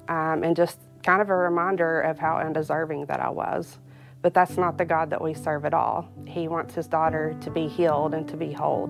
um, 0.07 0.45
and 0.45 0.55
just 0.55 0.79
kind 1.03 1.21
of 1.21 1.29
a 1.29 1.35
reminder 1.35 1.99
of 1.99 2.17
how 2.17 2.37
undeserving 2.37 3.07
that 3.07 3.19
I 3.19 3.29
was. 3.29 3.77
But 4.21 4.33
that's 4.33 4.55
not 4.55 4.77
the 4.77 4.85
God 4.85 5.09
that 5.09 5.21
we 5.21 5.33
serve 5.33 5.65
at 5.65 5.73
all. 5.73 6.09
He 6.25 6.47
wants 6.47 6.75
his 6.75 6.87
daughter 6.87 7.35
to 7.41 7.51
be 7.51 7.67
healed 7.67 8.13
and 8.13 8.25
to 8.29 8.37
be 8.37 8.53
whole. 8.53 8.89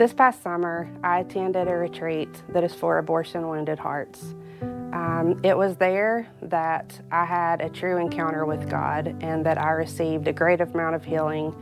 This 0.00 0.14
past 0.14 0.42
summer, 0.42 0.90
I 1.04 1.18
attended 1.18 1.68
a 1.68 1.76
retreat 1.76 2.30
that 2.54 2.64
is 2.64 2.72
for 2.72 2.96
abortion 2.96 3.46
wounded 3.48 3.78
hearts. 3.78 4.34
Um, 4.62 5.38
it 5.44 5.54
was 5.54 5.76
there 5.76 6.26
that 6.40 6.98
I 7.12 7.26
had 7.26 7.60
a 7.60 7.68
true 7.68 7.98
encounter 7.98 8.46
with 8.46 8.70
God 8.70 9.14
and 9.20 9.44
that 9.44 9.58
I 9.58 9.72
received 9.72 10.26
a 10.26 10.32
great 10.32 10.62
amount 10.62 10.94
of 10.94 11.04
healing 11.04 11.54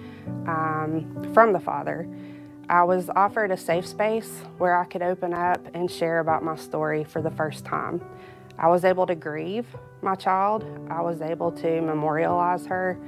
um, 0.47 1.33
from 1.35 1.53
the 1.53 1.59
Father. 1.59 2.09
I 2.69 2.85
was 2.85 3.11
offered 3.11 3.51
a 3.51 3.57
safe 3.57 3.85
space 3.85 4.31
where 4.59 4.81
I 4.81 4.85
could 4.85 5.03
open 5.03 5.35
up 5.35 5.67
and 5.75 5.91
share 5.91 6.21
about 6.21 6.45
my 6.45 6.55
story 6.55 7.03
for 7.03 7.21
the 7.21 7.33
first 7.33 7.65
time. 7.65 8.01
I 8.57 8.69
was 8.69 8.85
able 8.85 9.09
to 9.09 9.17
grieve 9.17 9.67
my 10.01 10.15
child, 10.15 10.65
I 10.89 11.01
was 11.01 11.23
able 11.23 11.51
to 11.51 11.81
memorialize 11.81 12.67
her. 12.67 13.01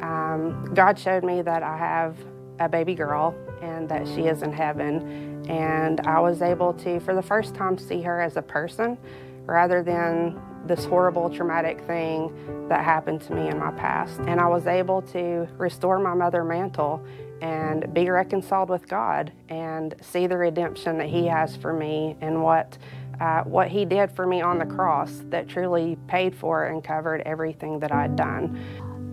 Um, 0.00 0.72
God 0.74 0.96
showed 0.96 1.24
me 1.24 1.42
that 1.42 1.64
I 1.64 1.76
have 1.76 2.16
a 2.60 2.68
baby 2.68 2.94
girl 2.94 3.34
and 3.62 3.88
that 3.88 4.06
she 4.06 4.22
is 4.22 4.42
in 4.42 4.52
heaven. 4.52 5.44
And 5.48 6.00
I 6.00 6.20
was 6.20 6.42
able 6.42 6.72
to, 6.74 7.00
for 7.00 7.14
the 7.14 7.22
first 7.22 7.54
time, 7.54 7.78
see 7.78 8.02
her 8.02 8.20
as 8.20 8.36
a 8.36 8.42
person 8.42 8.98
rather 9.46 9.82
than 9.82 10.40
this 10.66 10.84
horrible 10.84 11.30
traumatic 11.30 11.80
thing 11.82 12.66
that 12.68 12.84
happened 12.84 13.20
to 13.22 13.34
me 13.34 13.48
in 13.48 13.58
my 13.58 13.70
past. 13.72 14.18
And 14.20 14.40
I 14.40 14.48
was 14.48 14.66
able 14.66 15.02
to 15.02 15.46
restore 15.56 15.98
my 15.98 16.14
mother 16.14 16.44
mantle 16.44 17.04
and 17.40 17.92
be 17.92 18.08
reconciled 18.08 18.68
with 18.68 18.88
God 18.88 19.32
and 19.48 19.94
see 20.00 20.26
the 20.26 20.36
redemption 20.36 20.98
that 20.98 21.08
He 21.08 21.26
has 21.26 21.56
for 21.56 21.72
me 21.72 22.16
and 22.20 22.42
what 22.42 22.78
uh, 23.20 23.42
what 23.44 23.68
He 23.68 23.84
did 23.84 24.10
for 24.10 24.26
me 24.26 24.42
on 24.42 24.58
the 24.58 24.66
cross 24.66 25.22
that 25.30 25.48
truly 25.48 25.96
paid 26.06 26.34
for 26.34 26.66
and 26.66 26.82
covered 26.84 27.22
everything 27.22 27.78
that 27.80 27.92
I'd 27.92 28.16
done. 28.16 28.58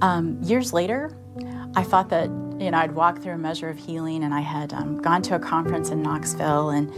Um, 0.02 0.42
years 0.42 0.74
later, 0.74 1.16
I 1.76 1.84
thought 1.84 2.10
that 2.10 2.26
you 2.60 2.72
know 2.72 2.78
I'd 2.78 2.94
walked 2.94 3.24
through 3.24 3.34
a 3.34 3.38
measure 3.38 3.70
of 3.70 3.78
healing, 3.78 4.24
and 4.24 4.34
I 4.34 4.42
had 4.42 4.74
um, 4.74 5.02
gone 5.02 5.22
to 5.24 5.36
a 5.36 5.40
conference 5.40 5.90
in 5.90 6.02
Knoxville, 6.02 6.70
and 6.70 6.92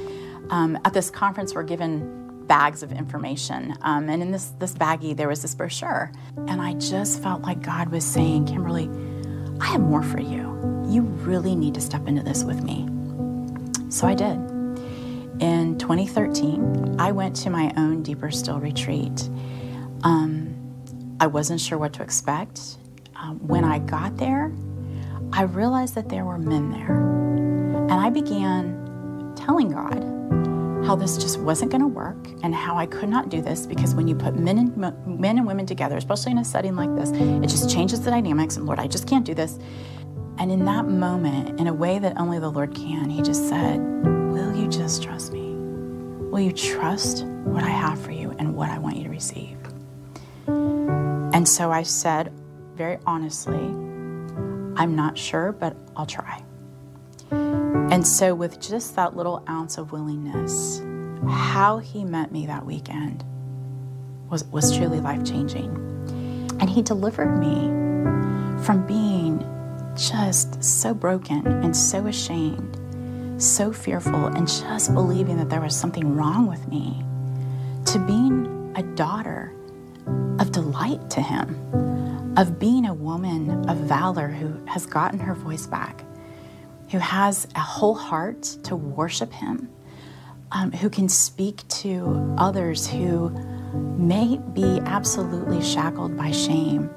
um, 0.51 0.77
at 0.85 0.93
this 0.93 1.09
conference, 1.09 1.55
we're 1.55 1.63
given 1.63 2.25
bags 2.47 2.83
of 2.83 2.91
information. 2.91 3.75
Um, 3.81 4.09
and 4.09 4.21
in 4.21 4.31
this, 4.31 4.53
this 4.59 4.73
baggie, 4.73 5.15
there 5.15 5.27
was 5.27 5.41
this 5.41 5.55
brochure. 5.55 6.11
And 6.47 6.61
I 6.61 6.73
just 6.73 7.21
felt 7.21 7.41
like 7.41 7.61
God 7.61 7.89
was 7.89 8.05
saying, 8.05 8.45
Kimberly, 8.45 8.89
I 9.59 9.65
have 9.65 9.81
more 9.81 10.03
for 10.03 10.19
you. 10.19 10.53
You 10.87 11.01
really 11.01 11.55
need 11.55 11.73
to 11.75 11.81
step 11.81 12.07
into 12.07 12.21
this 12.21 12.43
with 12.43 12.63
me. 12.63 12.87
So 13.89 14.07
I 14.07 14.13
did. 14.13 14.37
In 15.41 15.77
2013, 15.77 16.95
I 16.99 17.11
went 17.11 17.35
to 17.37 17.49
my 17.49 17.73
own 17.75 18.03
Deeper 18.03 18.31
Still 18.31 18.59
retreat. 18.59 19.29
Um, 20.03 20.53
I 21.19 21.27
wasn't 21.27 21.59
sure 21.59 21.77
what 21.77 21.93
to 21.93 22.03
expect. 22.03 22.77
Um, 23.15 23.39
when 23.47 23.63
I 23.63 23.79
got 23.79 24.17
there, 24.17 24.51
I 25.37 25.41
realized 25.41 25.95
that 25.95 26.07
there 26.07 26.23
were 26.23 26.37
men 26.37 26.71
there. 26.71 26.95
And 26.95 27.91
I 27.91 28.09
began 28.09 29.33
telling 29.35 29.69
God, 29.69 30.01
how 30.87 30.95
this 30.95 31.17
just 31.17 31.41
wasn't 31.41 31.71
going 31.71 31.81
to 31.81 31.87
work 31.87 32.29
and 32.41 32.55
how 32.55 32.77
I 32.77 32.85
could 32.85 33.09
not 33.09 33.27
do 33.27 33.41
this 33.41 33.65
because 33.65 33.93
when 33.95 34.07
you 34.07 34.15
put 34.15 34.35
men 34.35 34.57
and 34.57 34.77
men 35.05 35.37
and 35.37 35.45
women 35.45 35.65
together, 35.65 35.97
especially 35.97 36.31
in 36.31 36.37
a 36.37 36.45
setting 36.45 36.77
like 36.77 36.95
this, 36.95 37.11
it 37.11 37.47
just 37.49 37.69
changes 37.69 38.01
the 38.01 38.11
dynamics. 38.11 38.55
And 38.55 38.65
Lord, 38.65 38.79
I 38.79 38.87
just 38.87 39.09
can't 39.09 39.25
do 39.25 39.33
this. 39.33 39.59
And 40.37 40.53
in 40.53 40.63
that 40.65 40.85
moment, 40.87 41.59
in 41.59 41.67
a 41.67 41.73
way 41.73 41.99
that 41.99 42.17
only 42.17 42.39
the 42.39 42.49
Lord 42.49 42.73
can, 42.73 43.09
He 43.09 43.21
just 43.21 43.49
said, 43.49 43.79
Will 44.31 44.55
you 44.55 44.69
just 44.69 45.03
trust 45.03 45.33
me? 45.33 45.55
Will 46.29 46.41
you 46.41 46.53
trust 46.53 47.25
what 47.25 47.63
I 47.63 47.69
have 47.69 47.99
for 47.99 48.11
you 48.11 48.31
and 48.39 48.55
what 48.55 48.69
I 48.69 48.77
want 48.77 48.95
you 48.95 49.03
to 49.03 49.09
receive? 49.09 49.57
And 50.47 51.45
so 51.45 51.71
I 51.71 51.83
said, 51.83 52.31
very 52.75 52.99
honestly, 53.05 53.84
I'm 54.75 54.95
not 54.95 55.17
sure, 55.17 55.51
but 55.51 55.75
I'll 55.95 56.05
try. 56.05 56.43
And 57.31 58.05
so, 58.05 58.33
with 58.33 58.59
just 58.59 58.95
that 58.95 59.15
little 59.15 59.43
ounce 59.47 59.77
of 59.77 59.91
willingness, 59.91 60.81
how 61.29 61.77
he 61.77 62.03
met 62.03 62.31
me 62.31 62.45
that 62.47 62.65
weekend 62.65 63.23
was, 64.29 64.43
was 64.45 64.75
truly 64.75 64.99
life 64.99 65.23
changing. 65.23 65.69
And 66.59 66.69
he 66.69 66.81
delivered 66.81 67.37
me 67.37 67.67
from 68.63 68.85
being 68.87 69.45
just 69.95 70.63
so 70.63 70.93
broken 70.93 71.45
and 71.47 71.75
so 71.75 72.07
ashamed, 72.07 73.41
so 73.41 73.71
fearful, 73.71 74.27
and 74.27 74.47
just 74.47 74.93
believing 74.93 75.37
that 75.37 75.49
there 75.49 75.61
was 75.61 75.75
something 75.75 76.15
wrong 76.15 76.47
with 76.47 76.67
me, 76.67 77.03
to 77.85 77.99
being 77.99 78.73
a 78.75 78.83
daughter 78.95 79.53
of 80.39 80.51
delight 80.51 81.09
to 81.11 81.21
him, 81.21 81.55
of 82.37 82.59
being 82.59 82.85
a 82.85 82.93
woman 82.93 83.69
of 83.69 83.77
valor 83.77 84.27
who 84.27 84.63
has 84.65 84.85
gotten 84.85 85.19
her 85.19 85.33
voice 85.33 85.67
back, 85.67 86.03
who 86.91 86.97
has 86.97 87.47
a 87.55 87.59
whole 87.59 87.95
heart 87.95 88.43
to 88.63 88.75
worship 88.75 89.31
him, 89.31 89.69
um, 90.51 90.71
who 90.71 90.89
can 90.89 91.09
speak 91.09 91.67
to 91.67 92.35
others 92.37 92.87
who 92.87 93.29
may 93.97 94.37
be 94.53 94.79
absolutely 94.85 95.61
shackled 95.61 96.15
by 96.17 96.31
shame, 96.31 96.89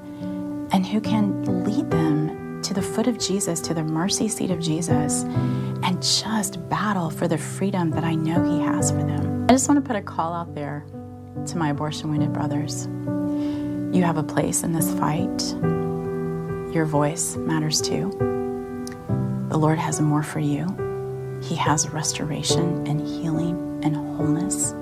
and 0.72 0.86
who 0.86 1.00
can 1.00 1.64
lead 1.64 1.90
them 1.90 2.60
to 2.62 2.74
the 2.74 2.82
foot 2.82 3.06
of 3.06 3.18
Jesus, 3.18 3.60
to 3.60 3.72
the 3.72 3.84
mercy 3.84 4.28
seat 4.28 4.50
of 4.50 4.60
Jesus, 4.60 5.22
and 5.82 6.02
just 6.02 6.68
battle 6.68 7.10
for 7.10 7.28
the 7.28 7.38
freedom 7.38 7.90
that 7.90 8.04
I 8.04 8.14
know 8.14 8.42
He 8.42 8.60
has 8.60 8.90
for 8.90 8.98
them. 8.98 9.46
I 9.48 9.52
just 9.52 9.68
want 9.68 9.82
to 9.82 9.86
put 9.86 9.96
a 9.96 10.02
call 10.02 10.34
out 10.34 10.54
there 10.54 10.84
to 11.46 11.56
my 11.56 11.70
abortion 11.70 12.10
wounded 12.10 12.32
brothers. 12.32 12.88
You 13.92 14.02
have 14.02 14.18
a 14.18 14.22
place 14.22 14.62
in 14.62 14.72
this 14.72 14.92
fight. 14.94 15.54
Your 16.74 16.84
voice 16.84 17.36
matters 17.36 17.80
too. 17.80 18.10
The 19.48 19.56
Lord 19.56 19.78
has 19.78 19.98
more 19.98 20.22
for 20.22 20.40
you. 20.40 20.66
He 21.42 21.54
has 21.54 21.88
restoration 21.88 22.86
and 22.86 23.00
healing 23.00 23.80
and 23.82 23.96
wholeness. 23.96 24.74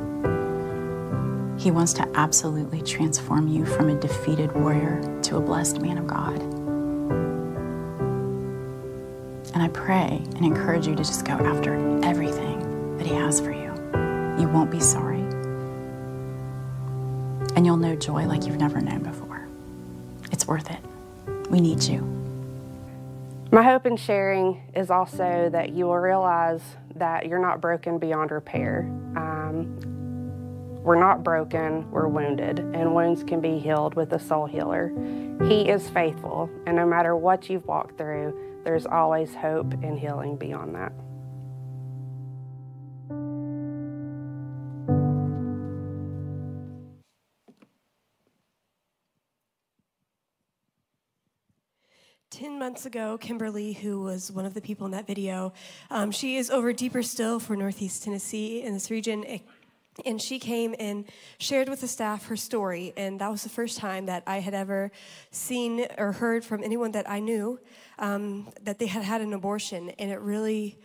He 1.62 1.70
wants 1.70 1.92
to 1.94 2.08
absolutely 2.14 2.82
transform 2.82 3.46
you 3.46 3.64
from 3.64 3.90
a 3.90 4.00
defeated 4.00 4.52
warrior 4.52 5.00
to 5.22 5.36
a 5.36 5.40
blessed 5.40 5.80
man 5.80 5.98
of 5.98 6.08
God. 6.08 6.40
And 9.54 9.62
I 9.62 9.68
pray 9.68 10.20
and 10.34 10.44
encourage 10.44 10.88
you 10.88 10.96
to 10.96 11.04
just 11.04 11.24
go 11.24 11.34
after 11.34 11.76
everything 12.04 12.96
that 12.98 13.06
He 13.06 13.14
has 13.14 13.38
for 13.40 13.52
you. 13.52 13.72
You 14.40 14.48
won't 14.48 14.72
be 14.72 14.80
sorry. 14.80 15.05
And 17.96 18.02
joy 18.02 18.26
like 18.26 18.44
you've 18.44 18.58
never 18.58 18.78
known 18.78 19.02
before. 19.02 19.48
It's 20.30 20.46
worth 20.46 20.70
it. 20.70 20.80
We 21.48 21.62
need 21.62 21.82
you. 21.82 22.02
My 23.50 23.62
hope 23.62 23.86
in 23.86 23.96
sharing 23.96 24.60
is 24.74 24.90
also 24.90 25.48
that 25.50 25.70
you 25.70 25.86
will 25.86 25.96
realize 25.96 26.60
that 26.96 27.24
you're 27.24 27.38
not 27.38 27.62
broken 27.62 27.96
beyond 27.98 28.32
repair. 28.32 28.80
Um, 29.16 29.78
we're 30.82 31.00
not 31.00 31.24
broken, 31.24 31.90
we're 31.90 32.06
wounded, 32.06 32.58
and 32.58 32.94
wounds 32.94 33.24
can 33.24 33.40
be 33.40 33.58
healed 33.58 33.94
with 33.94 34.12
a 34.12 34.18
soul 34.18 34.44
healer. 34.44 34.92
He 35.48 35.66
is 35.66 35.88
faithful, 35.88 36.50
and 36.66 36.76
no 36.76 36.84
matter 36.84 37.16
what 37.16 37.48
you've 37.48 37.66
walked 37.66 37.96
through, 37.96 38.38
there's 38.64 38.84
always 38.84 39.34
hope 39.34 39.72
and 39.82 39.98
healing 39.98 40.36
beyond 40.36 40.74
that. 40.74 40.92
Ten 52.36 52.58
months 52.58 52.84
ago, 52.84 53.16
Kimberly, 53.16 53.72
who 53.72 54.02
was 54.02 54.30
one 54.30 54.44
of 54.44 54.52
the 54.52 54.60
people 54.60 54.84
in 54.84 54.92
that 54.92 55.06
video, 55.06 55.54
um, 55.90 56.10
she 56.10 56.36
is 56.36 56.50
over 56.50 56.70
deeper 56.70 57.02
still 57.02 57.40
for 57.40 57.56
Northeast 57.56 58.04
Tennessee 58.04 58.60
in 58.60 58.74
this 58.74 58.90
region. 58.90 59.40
And 60.04 60.20
she 60.20 60.38
came 60.38 60.74
and 60.78 61.06
shared 61.38 61.70
with 61.70 61.80
the 61.80 61.88
staff 61.88 62.26
her 62.26 62.36
story. 62.36 62.92
And 62.94 63.18
that 63.22 63.30
was 63.30 63.42
the 63.42 63.48
first 63.48 63.78
time 63.78 64.04
that 64.04 64.22
I 64.26 64.40
had 64.40 64.52
ever 64.52 64.92
seen 65.30 65.86
or 65.96 66.12
heard 66.12 66.44
from 66.44 66.62
anyone 66.62 66.92
that 66.92 67.08
I 67.08 67.20
knew 67.20 67.58
um, 67.98 68.48
that 68.64 68.78
they 68.78 68.86
had 68.86 69.02
had 69.02 69.22
an 69.22 69.32
abortion. 69.32 69.88
And 69.98 70.10
it 70.10 70.20
really 70.20 70.78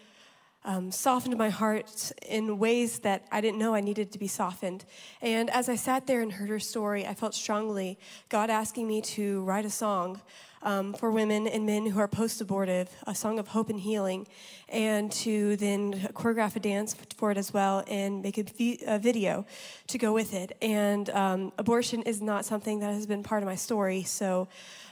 um, 0.64 0.90
softened 0.90 1.38
my 1.38 1.50
heart 1.50 2.14
in 2.30 2.60
ways 2.60 3.00
that 3.00 3.26
I 3.30 3.42
didn't 3.42 3.60
know 3.60 3.76
I 3.76 3.82
needed 3.82 4.14
to 4.14 4.20
be 4.20 4.28
softened. 4.28 4.86
And 5.22 5.50
as 5.50 5.68
I 5.68 5.76
sat 5.76 6.08
there 6.08 6.22
and 6.22 6.32
heard 6.32 6.48
her 6.48 6.60
story, 6.60 7.06
I 7.06 7.14
felt 7.14 7.36
strongly 7.36 8.00
God 8.30 8.50
asking 8.50 8.88
me 8.88 9.02
to 9.02 9.42
write 9.42 9.66
a 9.66 9.70
song 9.70 10.22
um, 10.64 10.94
for 10.94 11.12
women 11.12 11.48
and 11.48 11.66
men 11.66 11.86
who 11.88 12.00
are 12.00 12.08
post 12.08 12.42
abortive, 12.42 12.90
a 13.08 13.16
song 13.16 13.40
of 13.40 13.50
hope 13.50 13.70
and 13.70 13.80
healing, 13.80 14.28
and 14.70 15.12
to 15.12 15.56
then 15.58 15.94
choreograph 16.14 16.56
a 16.56 16.60
dance 16.60 16.96
for 17.16 17.32
it 17.32 17.38
as 17.38 17.54
well 17.54 17.84
and 17.88 18.22
make 18.22 18.38
a, 18.38 18.44
vi- 18.44 18.80
a 18.86 19.00
video 19.00 19.46
to 19.88 19.98
go 19.98 20.14
with 20.14 20.34
it. 20.34 20.56
And 20.62 21.10
um, 21.10 21.52
abortion 21.58 22.04
is 22.04 22.22
not 22.22 22.46
something 22.46 22.80
that 22.80 22.94
has 22.94 23.06
been 23.06 23.24
part 23.24 23.44
of 23.44 23.48
my 23.48 23.56
story, 23.56 24.04
so 24.04 24.48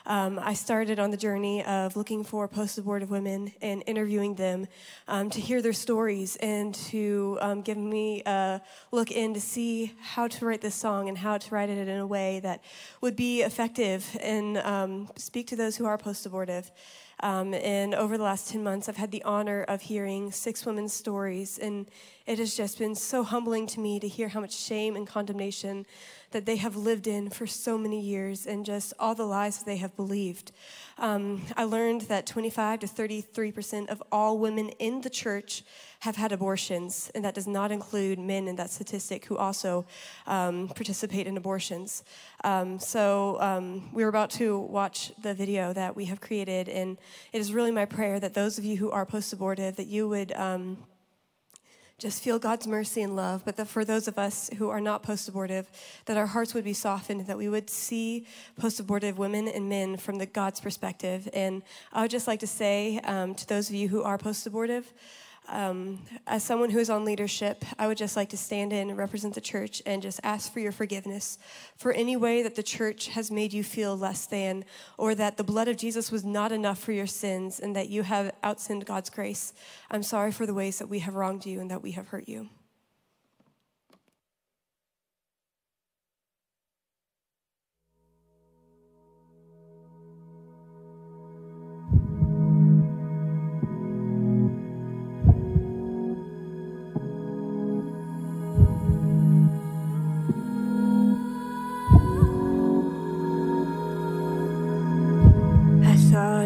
um, 0.05 0.39
I 0.41 0.53
started 0.53 0.99
on 0.99 1.11
the 1.11 1.17
journey 1.17 1.63
of 1.65 1.95
looking 1.95 2.23
for 2.23 2.47
post 2.47 2.77
abortive 2.77 3.09
women 3.09 3.51
and 3.61 3.83
interviewing 3.85 4.35
them 4.35 4.67
um, 5.07 5.29
to 5.29 5.41
hear 5.41 5.61
their 5.61 5.73
stories 5.73 6.35
and 6.37 6.73
to 6.75 7.37
um, 7.41 7.61
give 7.61 7.77
me 7.77 8.23
a 8.25 8.61
look 8.91 9.11
in 9.11 9.33
to 9.33 9.41
see 9.41 9.93
how 10.01 10.27
to 10.27 10.45
write 10.45 10.61
this 10.61 10.75
song 10.75 11.09
and 11.09 11.17
how 11.17 11.37
to 11.37 11.53
write 11.53 11.69
it 11.69 11.87
in 11.87 11.97
a 11.97 12.07
way 12.07 12.39
that 12.41 12.63
would 13.01 13.15
be 13.15 13.41
effective 13.41 14.17
and 14.21 14.57
um, 14.59 15.09
speak 15.15 15.47
to 15.47 15.55
those 15.55 15.77
who 15.77 15.85
are 15.85 15.97
post 15.97 16.25
abortive. 16.25 16.71
Um, 17.21 17.53
and 17.53 17.93
over 17.95 18.17
the 18.17 18.23
last 18.23 18.49
10 18.49 18.63
months, 18.63 18.87
I've 18.87 18.95
had 18.95 19.11
the 19.11 19.23
honor 19.23 19.63
of 19.63 19.81
hearing 19.81 20.31
six 20.31 20.65
women's 20.65 20.93
stories, 20.93 21.59
and 21.59 21.89
it 22.25 22.39
has 22.39 22.55
just 22.55 22.79
been 22.79 22.95
so 22.95 23.23
humbling 23.23 23.67
to 23.67 23.79
me 23.81 23.99
to 23.99 24.07
hear 24.07 24.29
how 24.29 24.39
much 24.39 24.55
shame 24.55 24.95
and 24.95 25.05
condemnation 25.05 25.85
that 26.31 26.45
they 26.45 26.57
have 26.57 26.75
lived 26.75 27.07
in 27.07 27.29
for 27.29 27.47
so 27.47 27.77
many 27.77 27.99
years 27.99 28.45
and 28.45 28.65
just 28.65 28.93
all 28.99 29.15
the 29.15 29.25
lies 29.25 29.63
they 29.63 29.77
have 29.77 29.95
believed. 29.95 30.51
Um, 30.97 31.43
I 31.55 31.63
learned 31.63 32.01
that 32.01 32.25
25 32.25 32.79
to 32.81 32.87
33% 32.87 33.89
of 33.89 34.03
all 34.11 34.37
women 34.37 34.69
in 34.79 35.01
the 35.01 35.09
church 35.09 35.63
have 36.01 36.15
had 36.15 36.31
abortions, 36.31 37.11
and 37.13 37.25
that 37.25 37.33
does 37.33 37.47
not 37.47 37.71
include 37.71 38.19
men 38.19 38.47
in 38.47 38.55
that 38.55 38.69
statistic 38.69 39.25
who 39.25 39.37
also 39.37 39.85
um, 40.27 40.69
participate 40.69 41.27
in 41.27 41.35
abortions. 41.35 42.03
Um, 42.43 42.79
so 42.79 43.37
um, 43.41 43.89
we're 43.91 44.07
about 44.07 44.29
to 44.31 44.59
watch 44.59 45.11
the 45.21 45.33
video 45.33 45.73
that 45.73 45.95
we 45.95 46.05
have 46.05 46.21
created, 46.21 46.69
and 46.69 46.97
it 47.33 47.39
is 47.39 47.53
really 47.53 47.71
my 47.71 47.85
prayer 47.85 48.19
that 48.19 48.33
those 48.33 48.57
of 48.57 48.63
you 48.63 48.77
who 48.77 48.91
are 48.91 49.05
post-abortive, 49.05 49.75
that 49.75 49.87
you 49.87 50.07
would 50.07 50.31
um, 50.33 50.77
just 51.99 52.23
feel 52.23 52.39
God's 52.39 52.65
mercy 52.65 53.01
and 53.01 53.15
love, 53.15 53.43
but 53.43 53.57
that 53.57 53.67
for 53.67 53.83
those 53.83 54.07
of 54.07 54.17
us 54.17 54.49
who 54.57 54.69
are 54.69 54.79
not 54.79 55.03
post 55.03 55.27
abortive, 55.27 55.69
that 56.05 56.15
our 56.15 56.27
hearts 56.27 56.53
would 56.53 56.63
be 56.63 56.73
softened, 56.73 57.27
that 57.27 57.37
we 57.37 57.49
would 57.49 57.69
see 57.69 58.25
post 58.57 58.79
abortive 58.79 59.17
women 59.17 59.47
and 59.49 59.67
men 59.67 59.97
from 59.97 60.17
the 60.17 60.25
God's 60.25 60.61
perspective. 60.61 61.27
And 61.33 61.61
I 61.91 62.01
would 62.01 62.11
just 62.11 62.25
like 62.25 62.39
to 62.39 62.47
say 62.47 62.99
um, 63.03 63.35
to 63.35 63.45
those 63.45 63.69
of 63.69 63.75
you 63.75 63.89
who 63.89 64.01
are 64.01 64.17
post 64.17 64.47
abortive, 64.47 64.93
um, 65.49 65.99
as 66.27 66.43
someone 66.43 66.69
who 66.69 66.79
is 66.79 66.89
on 66.89 67.05
leadership, 67.05 67.65
I 67.77 67.87
would 67.87 67.97
just 67.97 68.15
like 68.15 68.29
to 68.29 68.37
stand 68.37 68.71
in 68.71 68.89
and 68.89 68.97
represent 68.97 69.33
the 69.33 69.41
church 69.41 69.81
and 69.85 70.01
just 70.01 70.19
ask 70.23 70.51
for 70.53 70.59
your 70.59 70.71
forgiveness 70.71 71.37
for 71.77 71.91
any 71.91 72.15
way 72.15 72.43
that 72.43 72.55
the 72.55 72.63
church 72.63 73.09
has 73.09 73.31
made 73.31 73.51
you 73.51 73.63
feel 73.63 73.97
less 73.97 74.25
than, 74.25 74.65
or 74.97 75.15
that 75.15 75.37
the 75.37 75.43
blood 75.43 75.67
of 75.67 75.77
Jesus 75.77 76.11
was 76.11 76.23
not 76.23 76.51
enough 76.51 76.79
for 76.79 76.91
your 76.91 77.07
sins 77.07 77.59
and 77.59 77.75
that 77.75 77.89
you 77.89 78.03
have 78.03 78.31
outsinned 78.43 78.85
God's 78.85 79.09
grace. 79.09 79.53
I'm 79.91 80.03
sorry 80.03 80.31
for 80.31 80.45
the 80.45 80.53
ways 80.53 80.79
that 80.79 80.87
we 80.87 80.99
have 80.99 81.15
wronged 81.15 81.45
you 81.45 81.59
and 81.59 81.71
that 81.71 81.81
we 81.81 81.91
have 81.91 82.07
hurt 82.07 82.27
you. 82.27 82.49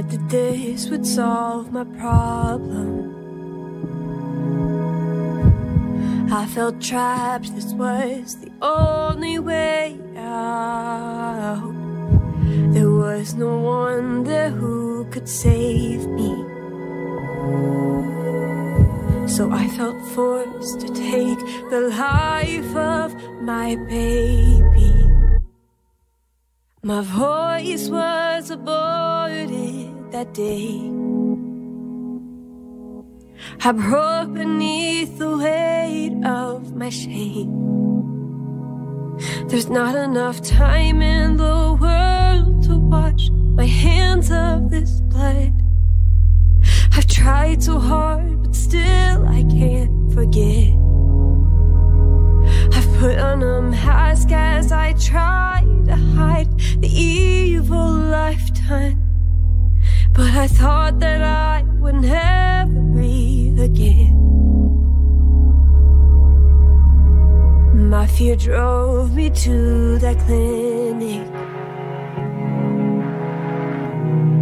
That 0.10 0.30
this 0.30 0.90
would 0.90 1.06
solve 1.06 1.72
my 1.72 1.84
problem. 1.84 3.14
I 6.32 6.46
felt 6.48 6.82
trapped, 6.82 7.54
this 7.56 7.74
was 7.74 8.38
the 8.38 8.52
only 8.62 9.40
way 9.40 10.00
out. 10.18 11.74
There 12.74 12.90
was 12.90 13.36
no 13.36 13.58
one 13.60 14.24
there 14.24 14.50
who 14.50 15.06
could 15.12 15.30
save 15.30 16.08
me. 16.08 16.32
So 19.28 19.52
I 19.52 19.68
felt 19.78 20.00
forced 20.14 20.80
to 20.82 20.88
take 20.94 21.40
the 21.70 21.82
life 21.90 22.76
of 22.76 23.16
my 23.42 23.76
baby. 23.76 24.93
My 26.86 27.00
voice 27.00 27.88
was 27.88 28.52
aborted 28.52 30.12
that 30.12 30.34
day. 30.34 30.82
I 33.64 33.72
broke 33.72 34.34
beneath 34.34 35.18
the 35.18 35.38
weight 35.38 36.22
of 36.26 36.76
my 36.76 36.90
shame. 36.90 37.48
There's 39.48 39.70
not 39.70 39.96
enough 39.96 40.42
time 40.42 41.02
in 41.02 41.38
the 41.38 41.78
world 41.80 42.64
to 42.64 42.76
wash 42.76 43.30
my 43.30 43.66
hands 43.66 44.30
of 44.30 44.70
this 44.70 45.00
blood. 45.00 45.54
I've 46.92 47.08
tried 47.08 47.64
so 47.64 47.80
hard, 47.80 48.44
but 48.44 48.54
still 48.54 49.26
I 49.26 49.44
can't 49.44 50.14
forget. 50.14 50.74
I've 52.76 53.00
put 53.00 53.18
on 53.20 53.42
a 53.42 53.62
mask 53.62 54.34
as 54.34 54.74
I 54.74 54.92
try 55.00 55.63
the 56.84 56.90
evil 56.90 57.92
lifetime. 58.20 59.02
But 60.12 60.32
I 60.44 60.48
thought 60.48 61.00
that 61.00 61.22
I 61.22 61.64
would 61.80 61.96
never 61.96 62.82
breathe 62.96 63.60
again. 63.60 64.16
My 67.90 68.06
fear 68.06 68.36
drove 68.36 69.16
me 69.16 69.30
to 69.46 69.98
that 70.00 70.18
clinic. 70.26 71.26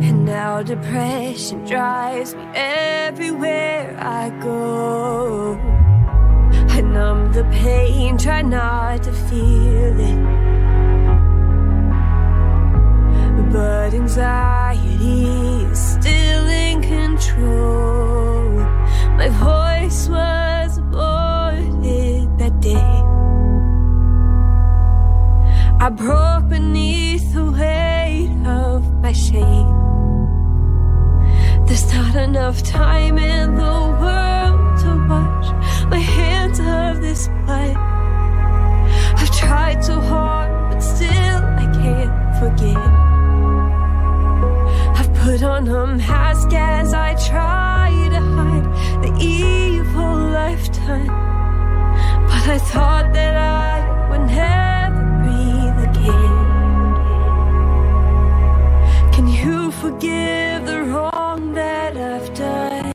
And 0.07 0.25
now 0.25 0.63
depression 0.63 1.63
drives 1.65 2.33
me 2.33 2.43
everywhere 2.55 3.95
I 3.99 4.31
go. 4.41 5.59
I 6.75 6.81
numb 6.81 7.33
the 7.33 7.43
pain, 7.61 8.17
try 8.17 8.41
not 8.41 9.03
to 9.03 9.11
feel 9.11 9.99
it. 10.09 10.30
But 13.51 13.93
anxiety 13.93 15.25
is 15.69 15.77
still 15.77 16.47
in 16.47 16.81
control. 16.81 18.49
My 19.17 19.27
voice 19.27 20.07
was 20.07 20.77
aborted 20.77 22.37
that 22.39 22.61
day. 22.61 23.01
I 25.85 25.89
broke 25.89 26.47
beneath 26.47 27.33
the 27.33 27.51
weight 27.51 28.31
of 28.47 28.89
my 29.01 29.11
shame. 29.11 29.67
There's 31.65 31.93
not 31.93 32.15
enough 32.15 32.63
time 32.63 33.17
in 33.17 33.55
the 33.55 33.77
world 34.01 34.79
to 34.81 34.89
wash 35.09 35.47
my 35.89 35.97
hands 35.97 36.59
of 36.59 37.01
this 37.01 37.27
blood. 37.43 37.75
I've 39.19 39.35
tried 39.35 39.83
so 39.83 39.99
hard, 39.99 40.71
but 40.71 40.79
still 40.79 41.41
I 41.63 41.67
can't 41.73 42.39
forget. 42.39 43.10
On 45.43 45.67
a 45.67 45.87
mask 45.87 46.53
as 46.53 46.93
I 46.93 47.15
try 47.15 47.89
to 48.11 48.19
hide 48.19 48.67
the 49.01 49.11
evil 49.19 50.15
lifetime. 50.39 51.07
But 52.27 52.43
I 52.55 52.59
thought 52.59 53.11
that 53.13 53.35
I 53.35 54.09
would 54.09 54.27
never 54.29 55.03
breathe 55.21 55.79
again. 55.89 56.45
Can 59.13 59.27
you 59.27 59.71
forgive 59.71 60.67
the 60.67 60.83
wrong 60.83 61.53
that 61.53 61.97
I've 61.97 62.31
done? 62.35 62.91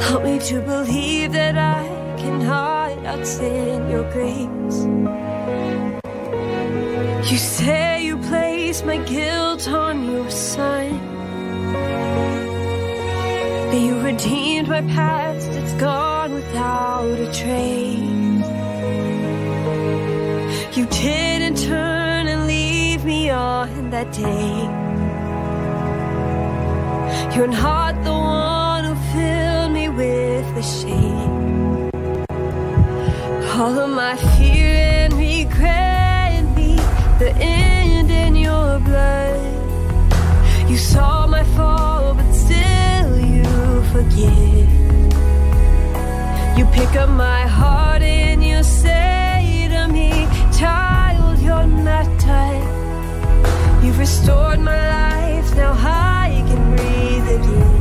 Help 0.00 0.22
me 0.22 0.38
to 0.38 0.60
believe 0.60 1.32
that 1.32 1.58
I 1.58 1.88
can 2.18 2.38
cannot 2.38 2.98
outsin 3.12 3.90
your 3.90 4.04
grace. 4.12 4.78
You 7.28 7.38
say 7.38 7.93
you 7.93 7.93
place 8.74 8.86
my 8.86 9.04
guilt 9.04 9.68
on 9.68 10.10
your 10.10 10.30
son. 10.30 10.98
That 13.70 13.80
you 13.80 14.00
redeemed 14.00 14.68
my 14.68 14.82
past, 14.82 15.48
it's 15.50 15.74
gone 15.74 16.34
without 16.34 17.18
a 17.26 17.26
trace. 17.26 18.46
You 20.76 20.86
didn't 20.86 21.58
turn 21.68 22.26
and 22.26 22.46
leave 22.46 23.04
me 23.04 23.30
on 23.30 23.90
that 23.90 24.12
day. 24.12 24.54
You're 27.34 27.54
not 27.68 27.94
the 28.04 28.12
one 28.12 28.84
who 28.84 28.94
filled 29.12 29.72
me 29.72 29.88
with 29.88 30.46
the 30.58 30.62
shame. 30.62 31.90
All 33.56 33.78
of 33.78 33.90
my 33.90 34.16
fear 34.36 35.04
and 35.04 35.12
regret 35.14 36.42
me 36.56 36.76
the 37.20 37.30
end 37.38 37.73
blood. 38.84 40.70
You 40.70 40.76
saw 40.76 41.26
my 41.26 41.44
fall, 41.56 42.14
but 42.14 42.32
still 42.32 43.10
you 43.18 43.44
forgive. 43.92 44.70
You 46.58 46.64
pick 46.78 46.92
up 47.02 47.08
my 47.08 47.42
heart 47.58 48.02
and 48.02 48.44
you 48.44 48.62
say 48.62 49.68
to 49.70 49.88
me, 49.88 50.10
Child, 50.58 51.40
you're 51.40 51.66
not 51.66 52.06
done. 52.20 52.62
You've 53.84 53.98
restored 53.98 54.60
my 54.60 54.80
life, 54.98 55.54
now 55.56 55.72
I 55.76 56.42
can 56.48 56.76
breathe 56.76 57.28
again. 57.40 57.73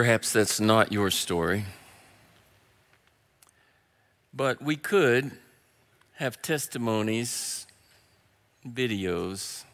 Perhaps 0.00 0.32
that's 0.32 0.58
not 0.58 0.92
your 0.92 1.10
story. 1.10 1.66
But 4.32 4.62
we 4.62 4.74
could 4.74 5.30
have 6.14 6.40
testimonies, 6.40 7.66
videos 8.66 9.64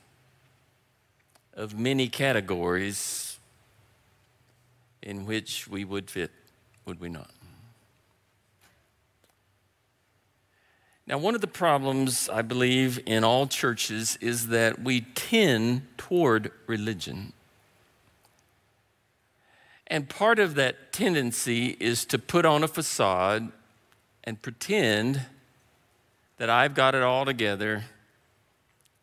of 1.55 1.79
many 1.79 2.09
categories 2.09 3.39
in 5.01 5.27
which 5.27 5.69
we 5.69 5.85
would 5.85 6.11
fit, 6.11 6.33
would 6.87 6.99
we 6.99 7.09
not? 7.09 7.31
Now, 11.07 11.19
one 11.19 11.37
of 11.37 11.41
the 11.41 11.47
problems, 11.47 12.29
I 12.29 12.43
believe, 12.43 12.99
in 13.07 13.23
all 13.23 13.47
churches 13.47 14.19
is 14.21 14.49
that 14.49 14.81
we 14.81 15.03
tend 15.03 15.87
toward 15.97 16.51
religion. 16.67 17.33
And 19.89 20.09
part 20.09 20.39
of 20.39 20.57
that 20.57 20.93
tendency 20.93 21.77
is 21.79 22.05
to 22.07 22.19
put 22.19 22.45
on 22.45 22.65
a 22.65 22.69
facade 22.69 23.53
and 24.25 24.41
pretend 24.43 25.23
that 26.39 26.51
I've 26.51 26.75
got 26.75 26.95
it 26.95 27.03
all 27.03 27.25
together 27.25 27.85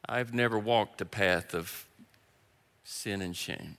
I've 0.08 0.34
never 0.34 0.60
walked 0.60 1.00
a 1.02 1.06
path 1.06 1.54
of 1.54 1.88
sin 2.84 3.22
and 3.22 3.36
shame. 3.36 3.78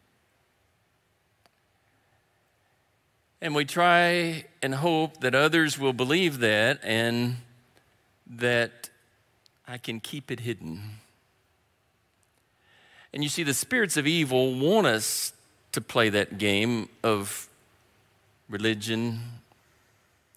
And 3.42 3.54
we 3.54 3.66
try 3.66 4.46
and 4.62 4.74
hope 4.74 5.20
that 5.20 5.34
others 5.34 5.78
will 5.78 5.92
believe 5.92 6.38
that 6.38 6.80
and 6.82 7.36
that 8.26 8.88
I 9.68 9.76
can 9.76 10.00
keep 10.00 10.30
it 10.30 10.40
hidden. 10.40 10.80
And 13.12 13.22
you 13.22 13.28
see, 13.28 13.42
the 13.42 13.54
spirits 13.54 13.98
of 13.98 14.06
evil 14.06 14.54
want 14.54 14.86
us 14.86 15.34
to 15.74 15.80
play 15.80 16.08
that 16.08 16.38
game 16.38 16.88
of 17.02 17.48
religion, 18.48 19.18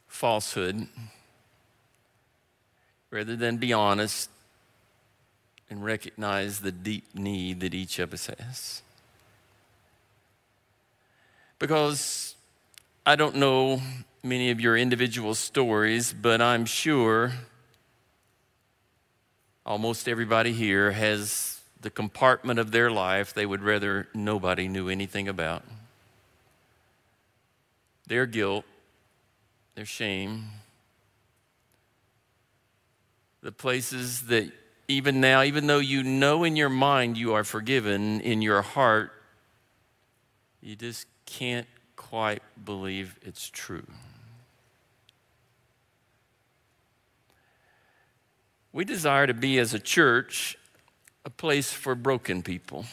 falsehood, 0.08 0.88
rather 3.12 3.36
than 3.36 3.58
be 3.58 3.72
honest 3.72 4.32
and 5.70 5.86
recognize 5.86 6.62
the 6.62 6.72
deep 6.72 7.04
need 7.14 7.60
that 7.60 7.76
each 7.76 8.00
of 8.00 8.14
us 8.16 8.26
has. 8.40 8.82
Because 11.60 12.34
I 13.06 13.16
don't 13.16 13.36
know 13.36 13.80
many 14.24 14.50
of 14.50 14.60
your 14.60 14.76
individual 14.76 15.36
stories, 15.36 16.14
but 16.14 16.42
I'm 16.42 16.66
sure 16.66 17.34
almost 19.68 20.10
everybody 20.10 20.52
here 20.52 20.94
has 20.94 21.57
the 21.82 21.90
compartment 21.90 22.60
of 22.60 22.72
their 22.72 22.90
life 22.90 23.34
they 23.34 23.46
would 23.46 23.62
rather 23.62 24.08
nobody 24.14 24.68
knew 24.68 24.90
anything 24.90 25.28
about. 25.28 25.64
Their 28.08 28.26
guilt, 28.26 28.66
their 29.76 29.86
shame, 29.86 30.46
the 33.42 33.52
places 33.52 34.24
that 34.28 34.52
even 34.88 35.20
now, 35.20 35.44
even 35.44 35.68
though 35.68 35.80
you 35.80 36.04
know 36.04 36.44
in 36.44 36.56
your 36.56 36.70
mind 36.70 37.18
you 37.18 37.34
are 37.34 37.44
forgiven, 37.44 38.22
in 38.22 38.42
your 38.42 38.62
heart, 38.62 39.12
you 40.62 40.76
just 40.76 41.06
can't 41.26 41.68
quite 41.96 42.42
believe 42.64 43.20
it's 43.22 43.50
true. 43.50 43.86
We 48.72 48.86
desire 48.86 49.28
to 49.28 49.34
be, 49.34 49.58
as 49.60 49.74
a 49.74 49.80
church, 49.80 50.58
a 51.28 51.30
place 51.30 51.74
for 51.74 51.94
broken 51.94 52.42
people 52.42 52.86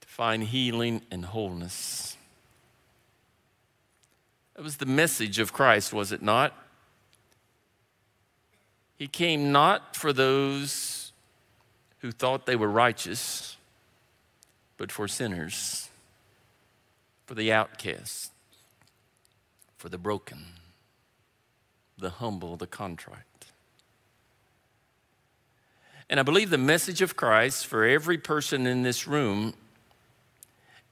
to 0.00 0.08
find 0.08 0.44
healing 0.44 1.02
and 1.10 1.26
wholeness. 1.26 2.16
That 4.56 4.62
was 4.62 4.78
the 4.78 4.86
message 4.86 5.38
of 5.38 5.52
Christ, 5.52 5.92
was 5.92 6.10
it 6.10 6.22
not? 6.22 6.54
He 8.96 9.06
came 9.06 9.52
not 9.52 9.94
for 9.94 10.10
those 10.14 11.12
who 11.98 12.10
thought 12.10 12.46
they 12.46 12.56
were 12.56 12.70
righteous, 12.70 13.58
but 14.78 14.90
for 14.90 15.06
sinners, 15.06 15.90
for 17.26 17.34
the 17.34 17.52
outcast, 17.52 18.32
for 19.76 19.90
the 19.90 19.98
broken, 19.98 20.46
the 21.98 22.08
humble, 22.08 22.56
the 22.56 22.66
contrite. 22.66 23.33
And 26.08 26.20
I 26.20 26.22
believe 26.22 26.50
the 26.50 26.58
message 26.58 27.02
of 27.02 27.16
Christ 27.16 27.66
for 27.66 27.84
every 27.84 28.18
person 28.18 28.66
in 28.66 28.82
this 28.82 29.06
room 29.06 29.54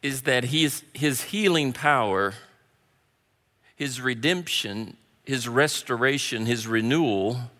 is 0.02 0.22
that 0.22 0.44
his, 0.44 0.82
his 0.94 1.22
healing 1.22 1.72
power, 1.72 2.34
his 3.76 4.00
redemption, 4.00 4.96
his 5.24 5.48
restoration, 5.48 6.46
his 6.46 6.66
renewal 6.66 7.50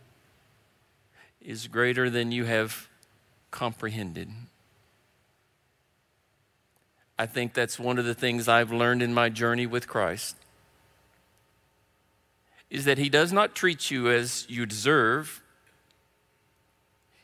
is 1.41 1.69
greater 1.69 2.09
than 2.09 2.33
you 2.33 2.45
have 2.45 2.89
comprehended. 3.51 4.31
I 7.19 7.27
think 7.27 7.53
that's 7.55 7.79
one 7.79 7.99
of 7.99 8.05
the 8.05 8.15
things 8.15 8.49
I've 8.49 8.73
learned 8.73 9.03
in 9.03 9.15
my 9.15 9.29
journey 9.29 9.67
with 9.67 9.87
Christ 9.87 10.37
is 12.71 12.87
that 12.87 12.97
he 12.97 13.11
does 13.11 13.33
not 13.33 13.55
treat 13.55 13.91
you 13.91 14.11
as 14.11 14.47
you 14.49 14.65
deserve. 14.65 15.42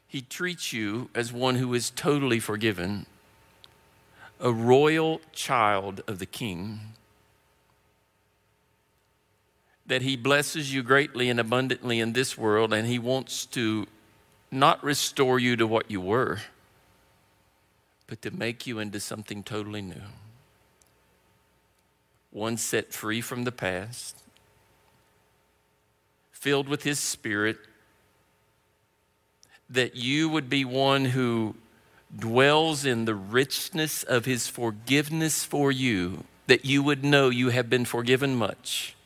He 0.09 0.23
treats 0.23 0.73
you 0.73 1.11
as 1.15 1.33
one 1.33 1.57
who 1.57 1.75
is 1.75 1.91
totally 1.91 2.41
forgiven, 2.41 3.05
a 4.41 4.51
royal 4.51 5.21
child 5.33 6.01
of 6.09 6.19
the 6.19 6.27
king. 6.27 6.81
That 9.87 10.01
he 10.01 10.17
blesses 10.17 10.73
you 10.73 10.83
greatly 10.83 11.29
and 11.29 11.39
abundantly 11.39 12.01
in 12.01 12.15
this 12.15 12.39
world, 12.39 12.73
and 12.73 12.89
he 12.89 12.99
wants 12.99 13.45
to 13.47 13.87
not 14.51 14.83
restore 14.83 15.39
you 15.39 15.57
to 15.57 15.67
what 15.67 15.91
you 15.91 16.01
were, 16.01 16.41
but 18.07 18.23
to 18.23 18.31
make 18.31 18.67
you 18.67 18.79
into 18.79 19.01
something 19.01 19.43
totally 19.43 19.83
new. 19.83 20.03
One 22.31 22.57
set 22.57 22.95
free 22.95 23.21
from 23.21 23.45
the 23.45 23.53
past, 23.53 24.23
filled 26.33 26.69
with 26.69 26.83
His 26.85 26.99
Spirit, 26.99 27.59
that 29.71 29.97
you 29.97 30.29
would 30.29 30.49
be 30.49 30.65
one 30.65 31.07
who 31.07 31.55
dwells 32.17 32.85
in 32.85 33.05
the 33.05 33.15
richness 33.15 34.03
of 34.03 34.25
His 34.25 34.49
forgiveness 34.49 35.45
for 35.45 35.71
you, 35.71 36.25
that 36.47 36.65
you 36.65 36.83
would 36.83 37.05
know 37.05 37.29
you 37.29 37.51
have 37.51 37.69
been 37.69 37.85
forgiven 37.85 38.35
much, 38.35 38.97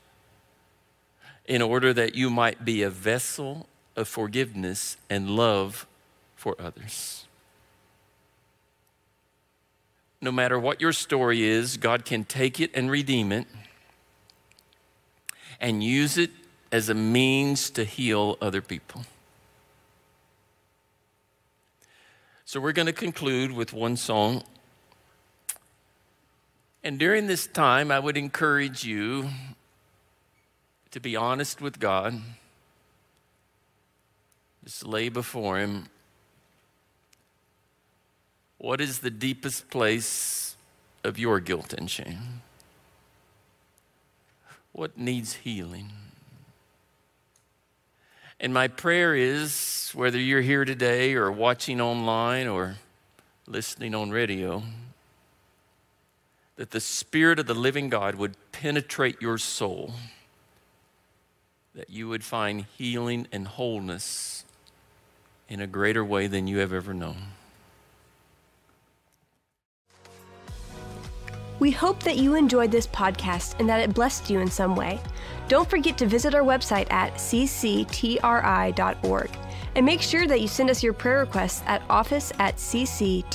in 1.47 1.61
order 1.61 1.93
that 1.93 2.15
you 2.15 2.31
might 2.31 2.65
be 2.65 2.83
a 2.83 2.91
vessel 2.91 3.67
of 3.97 4.07
forgiveness 4.07 4.97
and 5.11 5.31
love 5.31 5.87
for 6.37 6.55
others. 6.61 7.27
No 10.21 10.31
matter 10.31 10.59
what 10.59 10.81
your 10.81 10.93
story 10.93 11.43
is, 11.43 11.77
God 11.77 12.05
can 12.05 12.25
take 12.25 12.61
it 12.61 12.71
and 12.75 12.89
redeem 12.89 13.33
it 13.33 13.47
and 15.61 15.83
use 15.83 16.17
it 16.17 16.31
as 16.71 16.89
a 16.89 16.95
means 16.95 17.71
to 17.71 17.85
heal 17.85 18.39
other 18.41 18.63
people. 18.63 19.03
So, 22.53 22.61
we're 22.61 22.73
going 22.73 22.85
to 22.85 22.93
conclude 22.93 23.51
with 23.51 23.73
one 23.73 23.97
song. 23.97 24.43
And 26.85 26.99
during 26.99 27.27
this 27.27 27.47
time, 27.47 27.91
I 27.91 27.99
would 27.99 28.19
encourage 28.19 28.85
you 28.85 29.31
to 30.91 31.01
be 31.01 31.17
honest 31.17 31.63
with 31.63 31.81
God 31.81 32.21
just 34.65 34.87
lay 34.87 35.09
before 35.09 35.61
Him 35.61 35.87
what 38.59 38.83
is 38.83 38.99
the 38.99 39.11
deepest 39.11 39.71
place 39.71 40.55
of 41.03 41.19
your 41.19 41.41
guilt 41.41 41.73
and 41.73 41.91
shame? 41.91 42.43
What 44.73 44.99
needs 44.99 45.37
healing? 45.37 46.02
And 48.43 48.53
my 48.53 48.67
prayer 48.67 49.15
is 49.15 49.93
whether 49.95 50.19
you're 50.19 50.41
here 50.41 50.65
today 50.65 51.15
or 51.15 51.31
watching 51.31 51.81
online 51.81 52.49
or 52.49 52.75
listening 53.47 53.95
on 53.95 54.11
radio, 54.11 54.65
that 56.57 56.73
the 56.73 56.81
Spirit 56.81 57.39
of 57.39 57.47
the 57.47 57.55
living 57.55 57.89
God 57.89 58.17
would 58.17 58.35
penetrate 58.51 59.23
your 59.23 59.39
soul, 59.39 59.93
that 61.77 61.89
you 61.89 62.09
would 62.09 62.25
find 62.25 62.67
healing 62.77 63.29
and 63.31 63.47
wholeness 63.47 64.45
in 65.49 65.61
a 65.61 65.69
greater 65.69 66.05
way 66.05 66.27
than 66.27 66.49
you 66.49 66.59
have 66.59 66.73
ever 66.73 66.93
known. 66.93 67.19
We 71.61 71.71
hope 71.71 72.03
that 72.03 72.17
you 72.17 72.35
enjoyed 72.35 72.73
this 72.73 72.89
podcast 72.89 73.61
and 73.61 73.69
that 73.69 73.79
it 73.79 73.95
blessed 73.95 74.29
you 74.29 74.41
in 74.41 74.51
some 74.51 74.75
way. 74.75 74.99
Don't 75.53 75.69
forget 75.69 75.99
to 75.99 76.07
visit 76.07 76.35
our 76.35 76.41
website 76.41 76.91
at 76.91 77.13
cctri.org 77.17 77.61
and 79.75 79.85
make 79.85 80.01
sure 80.01 80.27
that 80.27 80.41
you 80.41 80.49
send 80.49 80.71
us 80.71 80.83
your 80.83 80.95
prayer 80.95 81.19
requests 81.19 81.63
at 81.67 81.83
office 81.91 82.33
at 82.39 82.57
cctri.org. 82.57 83.35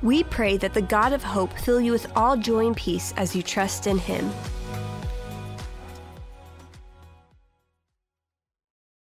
We 0.00 0.24
pray 0.24 0.56
that 0.56 0.72
the 0.72 0.80
God 0.80 1.12
of 1.12 1.22
hope 1.22 1.52
fill 1.52 1.82
you 1.82 1.92
with 1.92 2.10
all 2.16 2.38
joy 2.38 2.66
and 2.66 2.74
peace 2.74 3.12
as 3.18 3.36
you 3.36 3.42
trust 3.42 3.86
in 3.86 3.98
Him. 3.98 4.30